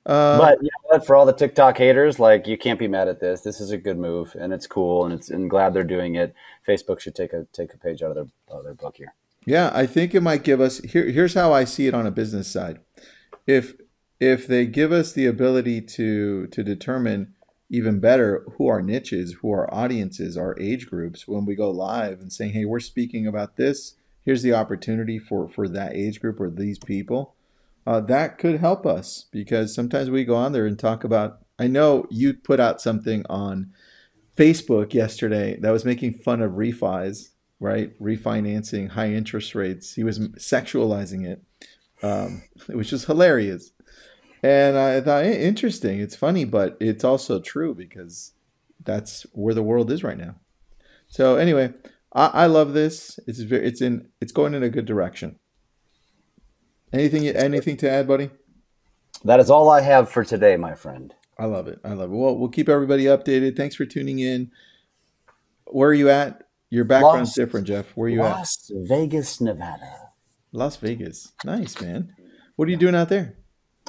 Uh, 0.07 0.37
but 0.37 0.63
you 0.63 0.69
know 0.89 0.99
for 1.01 1.15
all 1.15 1.25
the 1.25 1.33
TikTok 1.33 1.77
haters, 1.77 2.17
like 2.17 2.47
you 2.47 2.57
can't 2.57 2.79
be 2.79 2.87
mad 2.87 3.09
at 3.09 3.19
this. 3.19 3.41
This 3.41 3.59
is 3.59 3.71
a 3.71 3.77
good 3.77 3.99
move, 3.99 4.35
and 4.39 4.53
it's 4.53 4.65
cool, 4.65 5.03
and 5.03 5.13
it's 5.13 5.29
and 5.29 5.49
glad 5.49 5.73
they're 5.73 5.83
doing 5.83 6.15
it. 6.15 6.33
Facebook 6.65 7.01
should 7.01 7.13
take 7.13 7.33
a 7.33 7.45
take 7.51 7.73
a 7.73 7.77
page 7.77 8.01
out 8.01 8.11
of 8.11 8.15
their 8.15 8.27
out 8.49 8.59
of 8.59 8.63
their 8.63 8.73
book 8.73 8.95
here. 8.97 9.13
Yeah, 9.45 9.69
I 9.73 9.85
think 9.85 10.15
it 10.15 10.21
might 10.21 10.43
give 10.43 10.61
us 10.61 10.79
here. 10.79 11.09
Here's 11.11 11.33
how 11.33 11.51
I 11.53 11.65
see 11.65 11.87
it 11.87 11.93
on 11.93 12.07
a 12.07 12.11
business 12.11 12.47
side. 12.49 12.79
If 13.45 13.75
if 14.19 14.47
they 14.47 14.65
give 14.65 14.91
us 14.93 15.11
the 15.11 15.25
ability 15.25 15.81
to 15.81 16.47
to 16.47 16.63
determine 16.63 17.33
even 17.69 17.99
better 17.99 18.45
who 18.57 18.67
our 18.67 18.81
niches, 18.81 19.37
who 19.41 19.51
our 19.51 19.71
audiences, 19.73 20.37
our 20.37 20.57
age 20.59 20.87
groups 20.89 21.27
when 21.27 21.45
we 21.45 21.55
go 21.55 21.69
live 21.69 22.21
and 22.21 22.31
saying, 22.31 22.53
hey, 22.53 22.65
we're 22.65 22.79
speaking 22.79 23.27
about 23.27 23.57
this. 23.57 23.95
here's 24.23 24.41
the 24.41 24.53
opportunity 24.53 25.19
for 25.19 25.47
for 25.47 25.67
that 25.67 25.95
age 25.95 26.19
group 26.21 26.39
or 26.39 26.49
these 26.49 26.79
people, 26.79 27.35
uh, 27.87 28.01
that 28.01 28.37
could 28.37 28.59
help 28.59 28.85
us 28.85 29.27
because 29.31 29.73
sometimes 29.73 30.09
we 30.09 30.25
go 30.25 30.35
on 30.35 30.51
there 30.51 30.65
and 30.65 30.77
talk 30.77 31.05
about. 31.05 31.39
I 31.57 31.67
know 31.67 32.05
you 32.11 32.33
put 32.33 32.59
out 32.59 32.81
something 32.81 33.25
on 33.29 33.71
Facebook 34.35 34.93
yesterday 34.93 35.57
that 35.61 35.71
was 35.71 35.85
making 35.85 36.15
fun 36.15 36.41
of 36.41 36.51
refis, 36.51 37.29
right? 37.61 37.97
Refinancing 38.01 38.89
high 38.89 39.13
interest 39.13 39.55
rates. 39.55 39.93
He 39.93 40.03
was 40.03 40.19
sexualizing 40.19 41.25
it, 41.25 41.41
um, 42.03 42.43
which 42.67 42.91
is 42.91 43.05
hilarious. 43.05 43.71
And 44.43 44.77
I 44.77 44.99
thought, 44.99 45.23
hey, 45.23 45.41
interesting. 45.41 46.01
It's 46.01 46.15
funny, 46.15 46.43
but 46.43 46.75
it's 46.81 47.05
also 47.05 47.39
true 47.39 47.73
because 47.73 48.33
that's 48.83 49.25
where 49.31 49.53
the 49.53 49.63
world 49.63 49.89
is 49.91 50.03
right 50.03 50.17
now. 50.17 50.35
So 51.07 51.37
anyway, 51.37 51.73
I, 52.13 52.27
I 52.27 52.45
love 52.47 52.73
this. 52.73 53.17
It's 53.27 53.39
very, 53.39 53.65
it's 53.65 53.81
in, 53.81 54.09
it's 54.19 54.33
going 54.33 54.53
in 54.53 54.61
a 54.61 54.69
good 54.69 54.85
direction. 54.85 55.39
Anything, 56.93 57.27
anything 57.27 57.77
to 57.77 57.89
add, 57.89 58.07
buddy? 58.07 58.29
That 59.23 59.39
is 59.39 59.49
all 59.49 59.69
I 59.69 59.81
have 59.81 60.09
for 60.09 60.23
today, 60.23 60.57
my 60.57 60.75
friend. 60.75 61.13
I 61.37 61.45
love 61.45 61.67
it. 61.67 61.79
I 61.83 61.93
love 61.93 62.11
it. 62.11 62.15
Well, 62.15 62.37
we'll 62.37 62.49
keep 62.49 62.69
everybody 62.69 63.05
updated. 63.05 63.57
Thanks 63.57 63.75
for 63.75 63.85
tuning 63.85 64.19
in. 64.19 64.51
Where 65.65 65.89
are 65.89 65.93
you 65.93 66.09
at? 66.09 66.43
Your 66.69 66.85
background's 66.85 67.29
Las, 67.29 67.35
different, 67.35 67.67
Jeff. 67.67 67.91
Where 67.95 68.07
are 68.07 68.09
you 68.09 68.19
Las 68.19 68.69
at? 68.69 68.75
Las 68.75 68.87
Vegas, 68.89 69.41
Nevada. 69.41 70.09
Las 70.51 70.77
Vegas. 70.77 71.33
Nice, 71.45 71.79
man. 71.81 72.13
What 72.55 72.67
are 72.67 72.71
you 72.71 72.77
doing 72.77 72.95
out 72.95 73.09
there? 73.09 73.35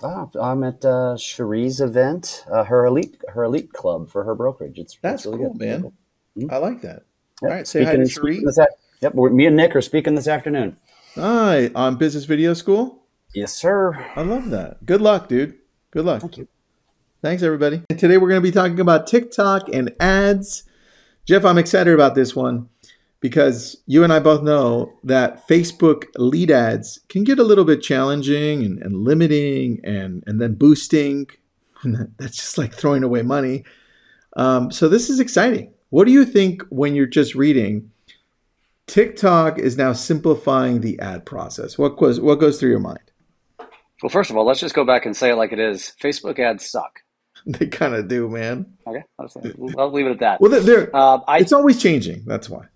Oh, 0.02 0.30
I'm 0.40 0.62
at 0.62 0.84
uh, 0.84 1.16
Cherie's 1.18 1.80
event, 1.80 2.44
uh, 2.52 2.62
her 2.64 2.86
elite 2.86 3.16
her 3.30 3.42
elite 3.44 3.72
club 3.72 4.08
for 4.10 4.22
her 4.22 4.34
brokerage. 4.34 4.78
It's 4.78 4.96
that's 5.02 5.26
really 5.26 5.38
cool, 5.38 5.54
good. 5.54 5.60
man. 5.60 5.82
Cool. 5.82 5.94
Mm-hmm. 6.36 6.54
I 6.54 6.56
like 6.58 6.82
that. 6.82 7.02
Yep. 7.42 7.50
All 7.50 7.56
right, 7.56 7.66
say 7.66 7.80
speaking, 7.84 8.00
hi 8.00 8.04
to 8.04 8.08
Cherie. 8.08 8.44
Yep, 9.00 9.14
me 9.14 9.46
and 9.46 9.56
Nick 9.56 9.74
are 9.74 9.80
speaking 9.80 10.14
this 10.14 10.28
afternoon. 10.28 10.76
Hi, 11.14 11.70
on 11.74 11.96
Business 11.96 12.26
Video 12.26 12.54
School. 12.54 13.02
Yes, 13.34 13.54
sir. 13.54 13.94
I 14.14 14.22
love 14.22 14.50
that. 14.50 14.84
Good 14.84 15.00
luck, 15.00 15.28
dude. 15.28 15.56
Good 15.90 16.04
luck. 16.04 16.20
Thank 16.20 16.36
you. 16.36 16.48
Thanks, 17.22 17.42
everybody. 17.42 17.82
And 17.90 17.98
today 17.98 18.18
we're 18.18 18.28
going 18.28 18.40
to 18.40 18.46
be 18.46 18.52
talking 18.52 18.78
about 18.78 19.06
TikTok 19.06 19.68
and 19.72 19.92
ads. 19.98 20.64
Jeff, 21.26 21.44
I'm 21.44 21.58
excited 21.58 21.92
about 21.92 22.14
this 22.14 22.36
one 22.36 22.68
because 23.20 23.76
you 23.86 24.04
and 24.04 24.12
I 24.12 24.20
both 24.20 24.42
know 24.42 24.92
that 25.02 25.48
Facebook 25.48 26.04
lead 26.16 26.50
ads 26.50 27.00
can 27.08 27.24
get 27.24 27.38
a 27.38 27.44
little 27.44 27.64
bit 27.64 27.82
challenging 27.82 28.62
and, 28.62 28.80
and 28.80 28.98
limiting 28.98 29.80
and, 29.84 30.22
and 30.26 30.40
then 30.40 30.54
boosting. 30.54 31.26
That's 32.18 32.36
just 32.36 32.58
like 32.58 32.74
throwing 32.74 33.02
away 33.02 33.22
money. 33.22 33.64
Um, 34.36 34.70
so 34.70 34.88
this 34.88 35.10
is 35.10 35.20
exciting. 35.20 35.72
What 35.90 36.04
do 36.04 36.12
you 36.12 36.24
think 36.24 36.62
when 36.68 36.94
you're 36.94 37.06
just 37.06 37.34
reading? 37.34 37.90
TikTok 38.88 39.58
is 39.58 39.76
now 39.76 39.92
simplifying 39.92 40.80
the 40.80 40.98
ad 40.98 41.24
process. 41.24 41.78
What 41.78 41.96
goes 41.96 42.20
what 42.20 42.40
goes 42.40 42.58
through 42.58 42.70
your 42.70 42.80
mind? 42.80 43.12
Well, 44.02 44.10
first 44.10 44.30
of 44.30 44.36
all, 44.36 44.46
let's 44.46 44.60
just 44.60 44.74
go 44.74 44.84
back 44.84 45.06
and 45.06 45.16
say 45.16 45.30
it 45.30 45.36
like 45.36 45.52
it 45.52 45.58
is. 45.58 45.92
Facebook 46.02 46.38
ads 46.38 46.68
suck. 46.68 47.00
They 47.46 47.66
kind 47.66 47.94
of 47.94 48.08
do, 48.08 48.28
man. 48.28 48.66
Okay, 48.86 49.04
I'll, 49.16 49.92
leave 49.92 50.06
it 50.06 50.10
at 50.10 50.18
that. 50.18 50.40
Well, 50.40 50.50
they're, 50.50 50.60
they're 50.60 50.96
uh, 50.96 51.20
I, 51.26 51.38
it's 51.38 51.52
always 51.52 51.80
changing. 51.80 52.24
That's 52.26 52.50
why. 52.50 52.66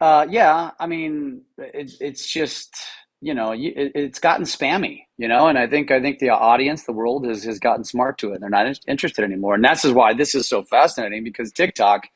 Uh, 0.00 0.26
yeah, 0.30 0.70
I 0.80 0.86
mean, 0.86 1.42
it, 1.58 1.92
it's 2.00 2.26
just 2.26 2.74
you 3.20 3.34
know, 3.34 3.52
it, 3.52 3.92
it's 3.94 4.18
gotten 4.18 4.46
spammy, 4.46 5.02
you 5.18 5.28
know, 5.28 5.48
and 5.48 5.58
I 5.58 5.66
think 5.66 5.90
I 5.90 6.00
think 6.00 6.18
the 6.18 6.30
audience, 6.30 6.84
the 6.84 6.92
world 6.92 7.26
has 7.26 7.44
has 7.44 7.58
gotten 7.58 7.84
smart 7.84 8.18
to 8.18 8.32
it. 8.32 8.40
They're 8.40 8.48
not 8.48 8.78
interested 8.88 9.24
anymore, 9.24 9.54
and 9.54 9.64
that's 9.64 9.84
why 9.84 10.14
this 10.14 10.34
is 10.34 10.48
so 10.48 10.62
fascinating 10.62 11.22
because 11.22 11.52
TikTok, 11.52 12.08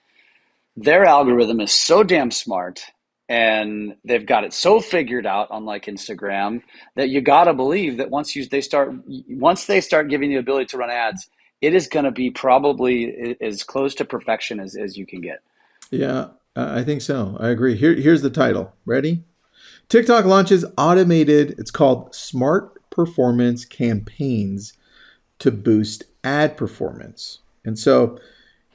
their 0.76 1.04
algorithm 1.04 1.61
is 1.61 1.73
so 1.73 2.02
damn 2.02 2.31
smart 2.31 2.85
and 3.28 3.97
they've 4.04 4.26
got 4.26 4.45
it 4.45 4.52
so 4.52 4.81
figured 4.81 5.25
out 5.25 5.49
unlike 5.50 5.87
instagram 5.87 6.61
that 6.95 7.09
you 7.09 7.21
got 7.21 7.45
to 7.45 7.54
believe 7.54 7.97
that 7.97 8.11
once 8.11 8.37
you 8.37 8.45
they 8.47 8.61
start 8.61 8.93
once 9.28 9.66
they 9.66 9.81
start 9.81 10.09
giving 10.09 10.31
you 10.31 10.38
the 10.38 10.43
ability 10.43 10.66
to 10.66 10.76
run 10.76 10.90
ads 10.90 11.28
it 11.61 11.75
is 11.75 11.87
going 11.87 12.04
to 12.04 12.11
be 12.11 12.31
probably 12.31 13.37
as 13.40 13.62
close 13.62 13.95
to 13.95 14.04
perfection 14.04 14.61
as, 14.61 14.76
as 14.76 14.99
you 14.99 15.07
can 15.07 15.23
get. 15.23 15.40
Yeah 15.90 16.28
i 16.57 16.85
think 16.85 17.02
so. 17.02 17.37
I 17.40 17.49
agree. 17.49 17.75
Here, 17.75 17.95
here's 17.95 18.23
the 18.23 18.31
title. 18.31 18.73
Ready? 18.87 19.25
Tiktok 19.88 20.25
launches 20.25 20.64
automated 20.78 21.54
it's 21.59 21.71
called 21.71 22.14
smart 22.14 22.88
performance 22.90 23.64
campaigns 23.64 24.73
to 25.40 25.50
boost 25.50 26.04
ad 26.23 26.57
performance. 26.57 27.40
And 27.64 27.78
so 27.78 28.19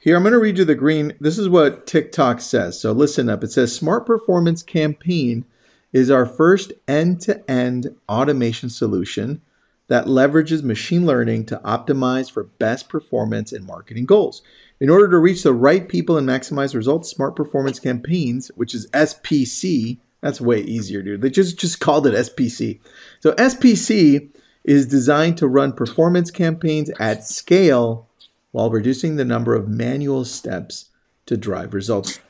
here, 0.00 0.16
I'm 0.16 0.22
going 0.22 0.32
to 0.32 0.38
read 0.38 0.56
you 0.56 0.64
the 0.64 0.74
green. 0.74 1.14
This 1.20 1.38
is 1.38 1.48
what 1.48 1.86
TikTok 1.86 2.40
says. 2.40 2.80
So 2.80 2.90
listen 2.92 3.28
up. 3.28 3.44
It 3.44 3.52
says 3.52 3.76
Smart 3.76 4.06
Performance 4.06 4.62
Campaign 4.62 5.44
is 5.92 6.10
our 6.10 6.24
first 6.24 6.72
end 6.88 7.20
to 7.22 7.48
end 7.50 7.94
automation 8.08 8.70
solution 8.70 9.42
that 9.88 10.06
leverages 10.06 10.62
machine 10.62 11.04
learning 11.04 11.44
to 11.46 11.60
optimize 11.64 12.30
for 12.30 12.44
best 12.44 12.88
performance 12.88 13.52
and 13.52 13.66
marketing 13.66 14.06
goals. 14.06 14.40
In 14.80 14.88
order 14.88 15.08
to 15.08 15.18
reach 15.18 15.42
the 15.42 15.52
right 15.52 15.86
people 15.86 16.16
and 16.16 16.26
maximize 16.26 16.74
results, 16.74 17.10
Smart 17.10 17.36
Performance 17.36 17.78
Campaigns, 17.78 18.50
which 18.54 18.74
is 18.74 18.88
SPC, 18.92 19.98
that's 20.22 20.40
way 20.40 20.60
easier, 20.60 21.02
dude. 21.02 21.20
They 21.20 21.28
just, 21.28 21.58
just 21.58 21.80
called 21.80 22.06
it 22.06 22.14
SPC. 22.14 22.80
So 23.18 23.32
SPC 23.32 24.30
is 24.64 24.86
designed 24.86 25.36
to 25.38 25.48
run 25.48 25.72
performance 25.72 26.30
campaigns 26.30 26.90
at 26.98 27.24
scale 27.24 28.06
while 28.52 28.70
reducing 28.70 29.16
the 29.16 29.24
number 29.24 29.54
of 29.54 29.68
manual 29.68 30.24
steps 30.24 30.90
to 31.26 31.36
drive 31.36 31.74
results. 31.74 32.20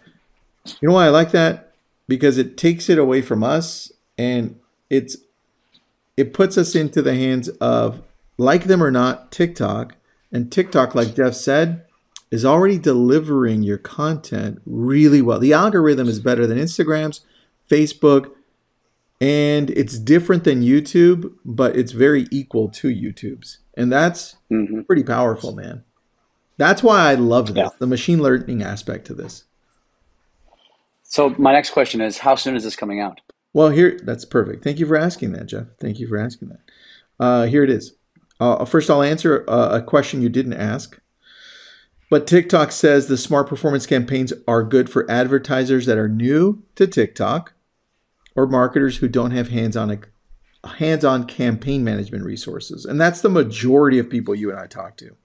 You 0.81 0.89
know 0.89 0.95
why 0.95 1.07
I 1.07 1.11
like 1.11 1.31
that? 1.33 1.73
Because 2.09 2.39
it 2.39 2.57
takes 2.57 2.89
it 2.89 2.99
away 2.99 3.23
from 3.23 3.43
us 3.43 3.93
and 4.19 4.59
it's 4.91 5.17
it 6.17 6.35
puts 6.35 6.59
us 6.59 6.75
into 6.75 7.01
the 7.01 7.15
hands 7.15 7.49
of 7.61 8.03
like 8.37 8.65
them 8.65 8.83
or 8.83 8.91
not 8.91 9.33
TikTok 9.33 9.95
and 10.33 10.53
TikTok 10.53 10.95
like 10.95 11.15
Jeff 11.15 11.35
said 11.35 11.85
is 12.31 12.45
already 12.45 12.79
delivering 12.79 13.63
your 13.63 13.79
content 13.79 14.61
really 14.65 15.23
well. 15.23 15.39
The 15.39 15.53
algorithm 15.53 16.09
is 16.09 16.21
better 16.21 16.47
than 16.47 16.59
Instagram's, 16.59 17.23
Facebook, 17.69 18.31
and 19.21 19.71
it's 19.71 19.99
different 19.99 20.45
than 20.45 20.63
YouTube, 20.63 21.33
but 21.45 21.77
it's 21.77 21.93
very 21.93 22.27
equal 22.31 22.69
to 22.69 22.89
YouTube's. 22.89 23.59
And 23.77 23.91
that's 23.91 24.37
mm-hmm. 24.51 24.83
pretty 24.83 25.03
powerful, 25.03 25.53
man. 25.53 25.85
That's 26.61 26.83
why 26.83 27.11
I 27.11 27.15
love 27.15 27.55
this, 27.55 27.57
yeah. 27.57 27.69
the 27.79 27.87
machine 27.87 28.21
learning 28.21 28.63
aspect 28.63 29.07
to 29.07 29.15
this. 29.15 29.45
So 31.05 31.35
my 31.39 31.55
next 31.55 31.71
question 31.71 32.03
is, 32.03 32.19
how 32.19 32.35
soon 32.35 32.55
is 32.55 32.65
this 32.65 32.77
coming 32.77 33.01
out? 33.01 33.23
Well, 33.55 33.71
here 33.71 33.99
that's 34.03 34.27
perfect. 34.27 34.63
Thank 34.63 34.79
you 34.79 34.85
for 34.85 34.95
asking 34.95 35.33
that, 35.33 35.47
Jeff. 35.47 35.69
Thank 35.81 35.99
you 35.99 36.07
for 36.07 36.19
asking 36.19 36.49
that. 36.51 36.61
Uh, 37.19 37.47
here 37.47 37.65
it 37.65 37.71
is. 37.71 37.95
Uh, 38.39 38.67
first, 38.67 38.91
I'll 38.91 39.03
answer 39.03 39.43
uh, 39.49 39.79
a 39.79 39.81
question 39.81 40.21
you 40.21 40.29
didn't 40.29 40.53
ask. 40.53 41.01
But 42.11 42.27
TikTok 42.27 42.73
says 42.73 43.07
the 43.07 43.17
smart 43.17 43.49
performance 43.49 43.87
campaigns 43.87 44.35
are 44.47 44.63
good 44.63 44.91
for 44.91 45.11
advertisers 45.11 45.87
that 45.87 45.97
are 45.97 46.11
new 46.11 46.63
to 46.75 46.87
TikTok 46.87 47.55
or 48.37 48.47
marketers 48.47 48.99
who 48.99 49.09
don't 49.09 49.31
have 49.31 49.49
hands-on 49.49 50.05
hands-on 50.77 51.25
campaign 51.25 51.83
management 51.83 52.25
resources. 52.25 52.85
And 52.85 53.01
that's 53.01 53.23
the 53.23 53.31
majority 53.31 53.99
of 53.99 54.11
people 54.11 54.35
you 54.35 54.51
and 54.51 54.61
I 54.61 54.67
talk 54.67 54.99
to. 54.99 55.17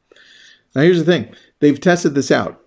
Now, 0.76 0.82
here's 0.82 1.04
the 1.04 1.06
thing 1.06 1.34
they've 1.60 1.80
tested 1.80 2.16
this 2.16 2.32
out. 2.32 2.62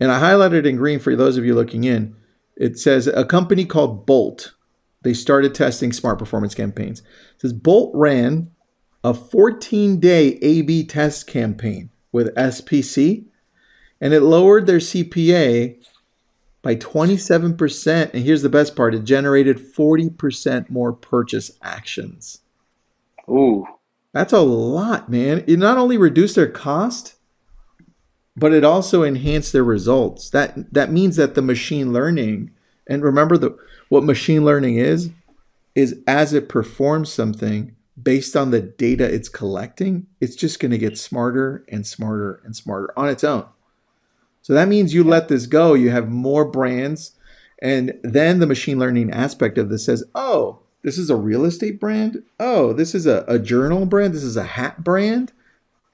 And 0.00 0.10
I 0.10 0.20
highlighted 0.20 0.66
in 0.66 0.76
green 0.76 0.98
for 0.98 1.14
those 1.14 1.36
of 1.36 1.44
you 1.44 1.54
looking 1.54 1.84
in. 1.84 2.16
It 2.56 2.78
says 2.78 3.06
a 3.06 3.24
company 3.24 3.64
called 3.64 4.04
Bolt. 4.04 4.54
They 5.02 5.14
started 5.14 5.54
testing 5.54 5.92
smart 5.92 6.18
performance 6.18 6.54
campaigns. 6.54 7.00
It 7.00 7.40
says 7.40 7.52
Bolt 7.52 7.92
ran 7.94 8.50
a 9.04 9.14
14 9.14 10.00
day 10.00 10.38
A 10.42 10.62
B 10.62 10.84
test 10.84 11.26
campaign 11.26 11.90
with 12.12 12.34
SPC 12.34 13.26
and 14.02 14.12
it 14.12 14.20
lowered 14.20 14.66
their 14.66 14.78
CPA 14.78 15.76
by 16.60 16.74
27%. 16.74 18.12
And 18.12 18.24
here's 18.24 18.42
the 18.42 18.48
best 18.48 18.74
part 18.74 18.96
it 18.96 19.04
generated 19.04 19.58
40% 19.58 20.68
more 20.68 20.92
purchase 20.92 21.52
actions. 21.62 22.40
Ooh. 23.30 23.64
That's 24.12 24.32
a 24.32 24.40
lot, 24.40 25.08
man. 25.08 25.44
It 25.46 25.58
not 25.58 25.78
only 25.78 25.96
reduced 25.96 26.34
their 26.34 26.50
cost, 26.50 27.14
but 28.36 28.52
it 28.52 28.64
also 28.64 29.02
enhanced 29.02 29.52
their 29.52 29.64
results. 29.64 30.30
That 30.30 30.72
that 30.72 30.90
means 30.90 31.16
that 31.16 31.34
the 31.34 31.42
machine 31.42 31.92
learning, 31.92 32.50
and 32.86 33.02
remember 33.02 33.36
the 33.36 33.56
what 33.88 34.04
machine 34.04 34.44
learning 34.44 34.76
is, 34.76 35.10
is 35.74 35.98
as 36.06 36.32
it 36.32 36.48
performs 36.48 37.12
something 37.12 37.76
based 38.00 38.34
on 38.34 38.50
the 38.50 38.60
data 38.60 39.04
it's 39.04 39.28
collecting, 39.28 40.06
it's 40.20 40.36
just 40.36 40.60
going 40.60 40.70
to 40.70 40.78
get 40.78 40.98
smarter 40.98 41.64
and 41.68 41.86
smarter 41.86 42.40
and 42.44 42.56
smarter 42.56 42.92
on 42.96 43.08
its 43.08 43.22
own. 43.22 43.46
So 44.40 44.54
that 44.54 44.68
means 44.68 44.94
you 44.94 45.04
let 45.04 45.28
this 45.28 45.46
go, 45.46 45.74
you 45.74 45.90
have 45.90 46.08
more 46.08 46.44
brands, 46.44 47.12
and 47.60 47.98
then 48.02 48.40
the 48.40 48.46
machine 48.46 48.78
learning 48.78 49.12
aspect 49.12 49.56
of 49.56 49.68
this 49.68 49.84
says, 49.84 50.04
oh, 50.14 50.62
this 50.82 50.98
is 50.98 51.10
a 51.10 51.16
real 51.16 51.44
estate 51.44 51.78
brand. 51.78 52.24
Oh, 52.40 52.72
this 52.72 52.94
is 52.94 53.06
a, 53.06 53.24
a 53.28 53.38
journal 53.38 53.86
brand. 53.86 54.14
This 54.14 54.24
is 54.24 54.36
a 54.36 54.42
hat 54.42 54.82
brand. 54.82 55.32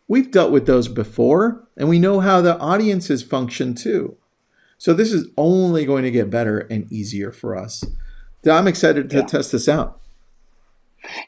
We've 0.09 0.31
dealt 0.31 0.51
with 0.53 0.67
those 0.67 0.89
before, 0.89 1.69
and 1.77 1.89
we 1.89 1.99
know 1.99 2.21
how 2.21 2.41
the 2.41 2.59
audiences 2.59 3.23
function 3.23 3.75
too. 3.75 4.17
So 4.79 4.95
this 4.95 5.13
is 5.13 5.29
only 5.37 5.85
going 5.85 6.05
to 6.05 6.11
get 6.11 6.31
better 6.31 6.61
and 6.61 6.91
easier 6.91 7.31
for 7.31 7.57
us. 7.57 7.85
I'm 8.49 8.67
excited 8.69 9.11
to 9.11 9.19
Yeah. 9.19 9.27
test 9.27 9.53
this 9.53 9.69
out. 9.69 10.01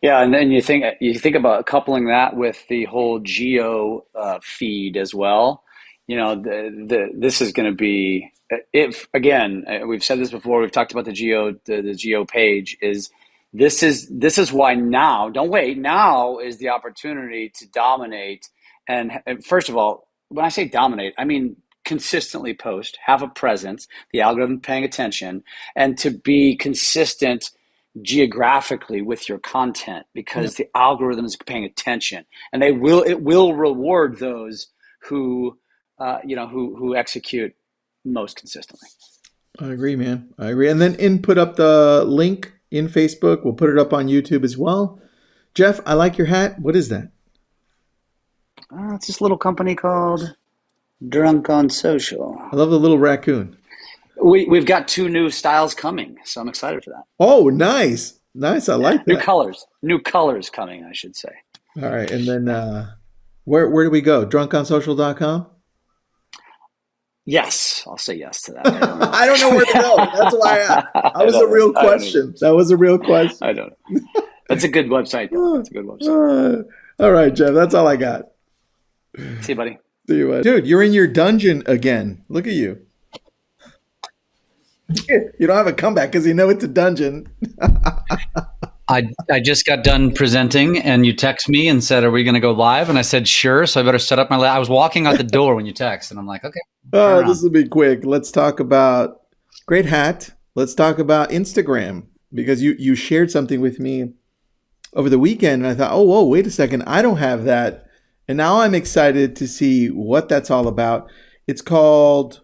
Yeah, 0.03 0.23
and 0.23 0.33
then 0.33 0.51
you 0.51 0.63
think 0.63 0.85
you 1.01 1.15
think 1.19 1.37
about 1.37 1.67
coupling 1.67 2.07
that 2.07 2.37
with 2.37 2.67
the 2.69 2.85
whole 2.85 3.19
geo 3.21 4.05
uh, 4.15 4.39
feed 4.43 4.97
as 4.97 5.15
well. 5.15 5.65
You 6.07 6.17
know, 6.17 6.35
the, 6.35 6.71
the 6.89 7.11
this 7.15 7.41
is 7.41 7.53
going 7.53 7.71
to 7.71 7.77
be 7.77 8.33
if 8.73 9.09
again 9.15 9.65
uh, 9.69 9.87
we've 9.87 10.05
said 10.05 10.19
this 10.19 10.31
before. 10.31 10.61
We've 10.61 10.73
talked 10.73 10.93
about 10.93 11.05
the 11.05 11.13
geo 11.13 11.55
the, 11.67 11.83
the 11.83 11.95
geo 11.95 12.25
page 12.25 12.77
is 12.81 13.11
this 13.53 13.83
is 13.83 14.09
this 14.09 14.39
is 14.39 14.53
why 14.53 14.75
now 14.75 15.29
don't 15.31 15.51
wait 15.51 15.79
now 15.79 16.39
is 16.39 16.59
the 16.59 16.69
opportunity 16.71 17.51
to 17.59 17.69
dominate 17.69 18.49
and, 18.89 19.13
first 19.45 19.69
of 19.69 19.77
all 19.77 20.09
when 20.29 20.45
I 20.45 20.49
say 20.49 20.67
dominate 20.67 21.15
I 21.19 21.25
mean 21.25 21.57
consistently 21.85 22.55
post 22.55 22.99
have 23.05 23.23
a 23.23 23.29
presence 23.29 23.89
the 24.13 24.21
algorithm 24.21 24.61
paying 24.61 24.85
attention 24.85 25.43
and 25.75 25.97
to 25.99 26.11
be 26.11 26.57
consistent 26.57 27.51
geographically 28.03 29.03
with 29.03 29.29
your 29.29 29.39
content 29.39 30.07
because 30.15 30.55
the 30.55 30.69
algorithm 30.77 31.25
is 31.25 31.37
paying 31.37 31.65
attention 31.65 32.25
and 32.53 32.63
they 32.63 32.71
will 32.73 33.03
it 33.03 33.23
will 33.23 33.55
reward 33.55 34.19
those 34.19 34.69
who 35.01 35.59
uh, 35.99 36.19
you 36.25 36.37
know 36.37 36.47
who 36.47 36.77
who 36.77 36.95
execute 36.95 37.55
most 38.05 38.37
consistently 38.37 38.89
I 39.59 39.73
agree, 39.73 39.97
man. 39.97 40.33
I 40.39 40.51
agree. 40.51 40.71
And 40.71 40.81
then 40.81 40.95
input 40.95 41.37
up 41.37 41.57
the 41.57 42.05
link 42.07 42.53
in 42.71 42.89
Facebook. 42.89 43.45
We'll 43.45 43.55
put 43.55 43.71
it 43.71 43.79
up 43.79 43.93
on 43.93 44.07
YouTube 44.07 44.45
as 44.45 44.57
well. 44.57 45.01
Jeff, 45.55 45.81
I 45.85 45.95
like 45.95 46.17
your 46.17 46.29
hat. 46.29 46.61
What 46.61 46.77
is 46.77 46.89
that? 46.89 47.11
Uh, 48.73 48.95
it's 48.95 49.07
this 49.07 49.21
little 49.21 49.39
company 49.39 49.75
called 49.75 50.35
drunk 51.09 51.49
on 51.50 51.69
social 51.71 52.37
I 52.53 52.57
love 52.57 52.71
the 52.71 52.79
little 52.79 52.99
raccoon. 52.99 53.57
we, 54.23 54.47
we've 54.47 54.67
got 54.67 54.87
two 54.89 55.09
new 55.09 55.31
styles 55.31 55.75
coming 55.75 56.17
so 56.25 56.41
i'm 56.41 56.49
excited 56.49 56.85
for 56.85 56.91
that 56.91 57.05
Oh, 57.19 57.49
nice. 57.49 58.19
Nice. 58.35 58.69
I 58.69 58.75
like 58.77 59.05
that. 59.05 59.12
new 59.12 59.19
colors 59.19 59.67
new 59.83 59.99
colors 59.99 60.50
coming 60.50 60.85
i 60.85 60.93
should 60.93 61.17
say 61.17 61.31
All 61.83 61.89
right. 61.91 62.11
And 62.11 62.27
then 62.29 62.49
uh, 62.49 62.91
where 63.45 63.69
where 63.71 63.85
do 63.85 63.91
we 63.91 64.00
go? 64.03 64.27
Drunkonsocial.com? 64.27 65.47
yes 67.27 67.85
i'll 67.87 67.99
say 67.99 68.15
yes 68.15 68.43
to 68.43 68.53
that 68.53 68.67
i 68.67 68.71
don't 68.81 68.99
know, 68.99 69.11
I 69.12 69.27
don't 69.27 69.41
know 69.41 69.50
where 69.50 69.65
to 69.65 69.73
go. 69.73 69.97
That's 69.97 70.35
why 70.37 70.61
I. 70.62 71.11
That 71.19 71.27
was 71.27 71.35
a 71.37 71.47
real 71.47 71.73
question. 71.73 72.35
That 72.41 72.55
was 72.55 72.71
a 72.77 72.77
real 72.77 72.99
question. 72.99 73.39
i 73.43 73.53
don't 73.53 73.73
know 73.91 74.00
that's 74.49 74.65
a 74.65 74.69
good 74.69 74.87
website 74.87 75.31
though. 75.31 75.57
that's 75.57 75.71
a 75.71 75.73
good 75.75 75.87
website 75.87 76.65
all 76.99 77.12
right, 77.12 77.35
Jeff. 77.35 77.55
That's 77.55 77.73
all 77.73 77.87
I 77.89 77.97
got. 77.97 78.27
See 79.17 79.52
you 79.52 79.55
buddy 79.55 79.79
See 80.09 80.17
you, 80.17 80.29
bud. 80.29 80.43
Dude, 80.43 80.67
you're 80.67 80.83
in 80.83 80.93
your 80.93 81.07
dungeon 81.07 81.62
again. 81.67 82.25
Look 82.29 82.47
at 82.47 82.55
you. 82.55 82.81
You 85.09 85.47
don't 85.47 85.57
have 85.57 85.69
a 85.69 85.73
comeback 85.73 86.11
because 86.11 86.26
you 86.26 86.35
know 86.35 86.49
it's 86.49 86.64
a 86.64 86.69
dungeon. 86.69 87.29
I, 88.88 89.09
I 89.31 89.38
just 89.38 89.64
got 89.67 89.85
done 89.85 90.12
presenting 90.12 90.79
and 90.79 91.07
you 91.07 91.14
text 91.14 91.49
me 91.49 91.69
and 91.69 91.85
said, 91.85 92.02
Are 92.02 92.11
we 92.11 92.25
going 92.25 92.35
to 92.35 92.40
go 92.40 92.50
live? 92.50 92.88
And 92.88 92.99
I 92.99 93.02
said, 93.02 93.29
Sure. 93.29 93.67
So 93.67 93.81
I 93.81 93.85
better 93.85 94.00
set 94.00 94.19
up 94.19 94.31
my. 94.31 94.37
La- 94.37 94.52
I 94.52 94.59
was 94.59 94.69
walking 94.69 95.07
out 95.07 95.17
the 95.17 95.23
door 95.23 95.55
when 95.55 95.64
you 95.64 95.73
text 95.73 96.11
and 96.11 96.19
I'm 96.19 96.26
like, 96.26 96.45
Okay. 96.45 96.61
Oh, 96.93 97.25
this 97.25 97.40
will 97.40 97.50
be 97.50 97.69
quick. 97.69 98.05
Let's 98.05 98.33
talk 98.33 98.59
about 98.59 99.21
great 99.67 99.87
hat. 99.87 100.31
Let's 100.57 100.75
talk 100.75 100.99
about 100.99 101.31
Instagram 101.31 102.07
because 102.35 102.62
you 102.62 102.75
you 102.81 102.97
shared 102.97 103.31
something 103.31 103.61
with 103.61 103.79
me 103.79 104.14
over 104.95 105.09
the 105.09 105.19
weekend, 105.21 105.62
and 105.62 105.71
I 105.71 105.75
thought, 105.75 105.93
oh, 105.93 106.02
whoa, 106.02 106.25
wait 106.25 106.47
a 106.47 106.50
second, 106.50 106.83
I 106.83 107.00
don't 107.00 107.19
have 107.19 107.45
that, 107.45 107.87
and 108.31 108.37
now 108.37 108.61
I'm 108.61 108.77
excited 108.77 109.35
to 109.35 109.49
see 109.49 109.89
what 109.89 110.29
that's 110.29 110.53
all 110.53 110.69
about. 110.69 111.11
It's 111.49 111.61
called 111.61 112.43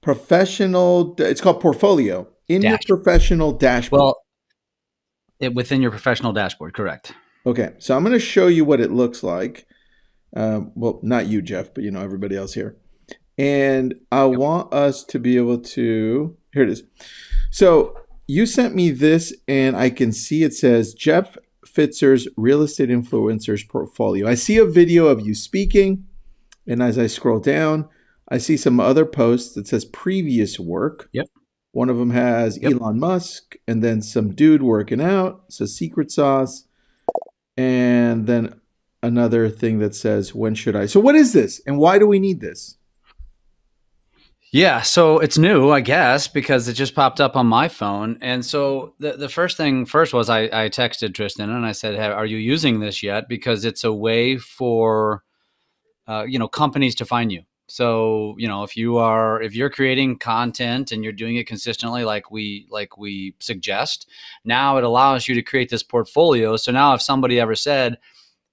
professional. 0.00 1.14
It's 1.18 1.42
called 1.42 1.60
portfolio 1.60 2.26
in 2.48 2.62
your 2.62 2.78
professional 2.86 3.52
dashboard. 3.52 4.00
Well, 4.00 4.22
it, 5.38 5.52
within 5.52 5.82
your 5.82 5.90
professional 5.90 6.32
dashboard, 6.32 6.72
correct. 6.72 7.12
Okay, 7.44 7.74
so 7.80 7.94
I'm 7.94 8.02
going 8.02 8.14
to 8.14 8.18
show 8.18 8.46
you 8.46 8.64
what 8.64 8.80
it 8.80 8.92
looks 8.92 9.22
like. 9.22 9.66
Um, 10.34 10.72
well, 10.74 11.00
not 11.02 11.26
you, 11.26 11.42
Jeff, 11.42 11.74
but 11.74 11.84
you 11.84 11.90
know 11.90 12.00
everybody 12.00 12.34
else 12.34 12.54
here. 12.54 12.78
And 13.36 13.96
I 14.10 14.24
want 14.24 14.72
us 14.72 15.04
to 15.04 15.18
be 15.18 15.36
able 15.36 15.58
to. 15.58 16.34
Here 16.54 16.62
it 16.62 16.70
is. 16.70 16.82
So 17.50 17.94
you 18.26 18.46
sent 18.46 18.74
me 18.74 18.90
this, 18.90 19.34
and 19.46 19.76
I 19.76 19.90
can 19.90 20.12
see 20.12 20.44
it 20.44 20.54
says 20.54 20.94
Jeff 20.94 21.36
Pfitzer's 21.72 22.28
Real 22.36 22.62
Estate 22.62 22.88
Influencers 22.88 23.68
Portfolio. 23.68 24.26
I 24.28 24.34
see 24.34 24.58
a 24.58 24.64
video 24.64 25.06
of 25.06 25.26
you 25.26 25.34
speaking, 25.34 26.06
and 26.66 26.82
as 26.82 26.98
I 26.98 27.06
scroll 27.06 27.40
down, 27.40 27.88
I 28.28 28.38
see 28.38 28.56
some 28.56 28.80
other 28.80 29.04
posts 29.04 29.54
that 29.54 29.66
says 29.66 29.84
previous 29.84 30.58
work. 30.58 31.08
Yep. 31.12 31.26
One 31.72 31.88
of 31.88 31.98
them 31.98 32.10
has 32.10 32.58
Yep. 32.60 32.72
Elon 32.72 32.98
Musk, 32.98 33.56
and 33.66 33.82
then 33.82 34.02
some 34.02 34.34
dude 34.34 34.62
working 34.62 35.00
out. 35.00 35.44
Says 35.48 35.74
secret 35.74 36.10
sauce 36.10 36.64
and 37.60 38.26
then 38.26 38.58
another 39.02 39.48
thing 39.48 39.78
that 39.78 39.94
says 39.94 40.34
when 40.34 40.54
should 40.54 40.76
i 40.76 40.86
so 40.86 41.00
what 41.00 41.14
is 41.14 41.32
this 41.32 41.60
and 41.66 41.78
why 41.78 41.98
do 41.98 42.06
we 42.06 42.18
need 42.18 42.40
this 42.40 42.76
Yeah, 44.52 44.82
so 44.82 45.20
it's 45.20 45.38
new, 45.38 45.70
I 45.70 45.80
guess, 45.80 46.26
because 46.26 46.66
it 46.66 46.72
just 46.72 46.96
popped 46.96 47.20
up 47.20 47.36
on 47.36 47.46
my 47.46 47.68
phone. 47.68 48.18
And 48.20 48.44
so 48.44 48.94
the, 48.98 49.12
the 49.12 49.28
first 49.28 49.56
thing 49.56 49.86
first 49.86 50.12
was 50.12 50.28
I, 50.28 50.44
I 50.46 50.68
texted 50.68 51.14
Tristan 51.14 51.50
and 51.50 51.64
I 51.64 51.70
said, 51.70 51.94
hey, 51.94 52.06
"Are 52.06 52.26
you 52.26 52.36
using 52.36 52.80
this 52.80 53.00
yet?" 53.00 53.28
Because 53.28 53.64
it's 53.64 53.84
a 53.84 53.92
way 53.92 54.38
for 54.38 55.22
uh, 56.08 56.24
you 56.28 56.38
know 56.38 56.48
companies 56.48 56.94
to 56.96 57.06
find 57.06 57.32
you. 57.32 57.42
So 57.68 58.34
you 58.38 58.48
know 58.48 58.64
if 58.64 58.76
you 58.76 58.98
are 58.98 59.42
if 59.42 59.54
you're 59.54 59.70
creating 59.70 60.18
content 60.18 60.92
and 60.92 61.04
you're 61.04 61.12
doing 61.12 61.36
it 61.36 61.46
consistently, 61.46 62.04
like 62.04 62.30
we 62.30 62.66
like 62.70 62.98
we 62.98 63.34
suggest, 63.40 64.08
now 64.44 64.78
it 64.78 64.84
allows 64.84 65.28
you 65.28 65.34
to 65.36 65.42
create 65.42 65.70
this 65.70 65.84
portfolio. 65.84 66.56
So 66.56 66.72
now 66.72 66.94
if 66.94 67.02
somebody 67.02 67.40
ever 67.40 67.54
said, 67.54 67.98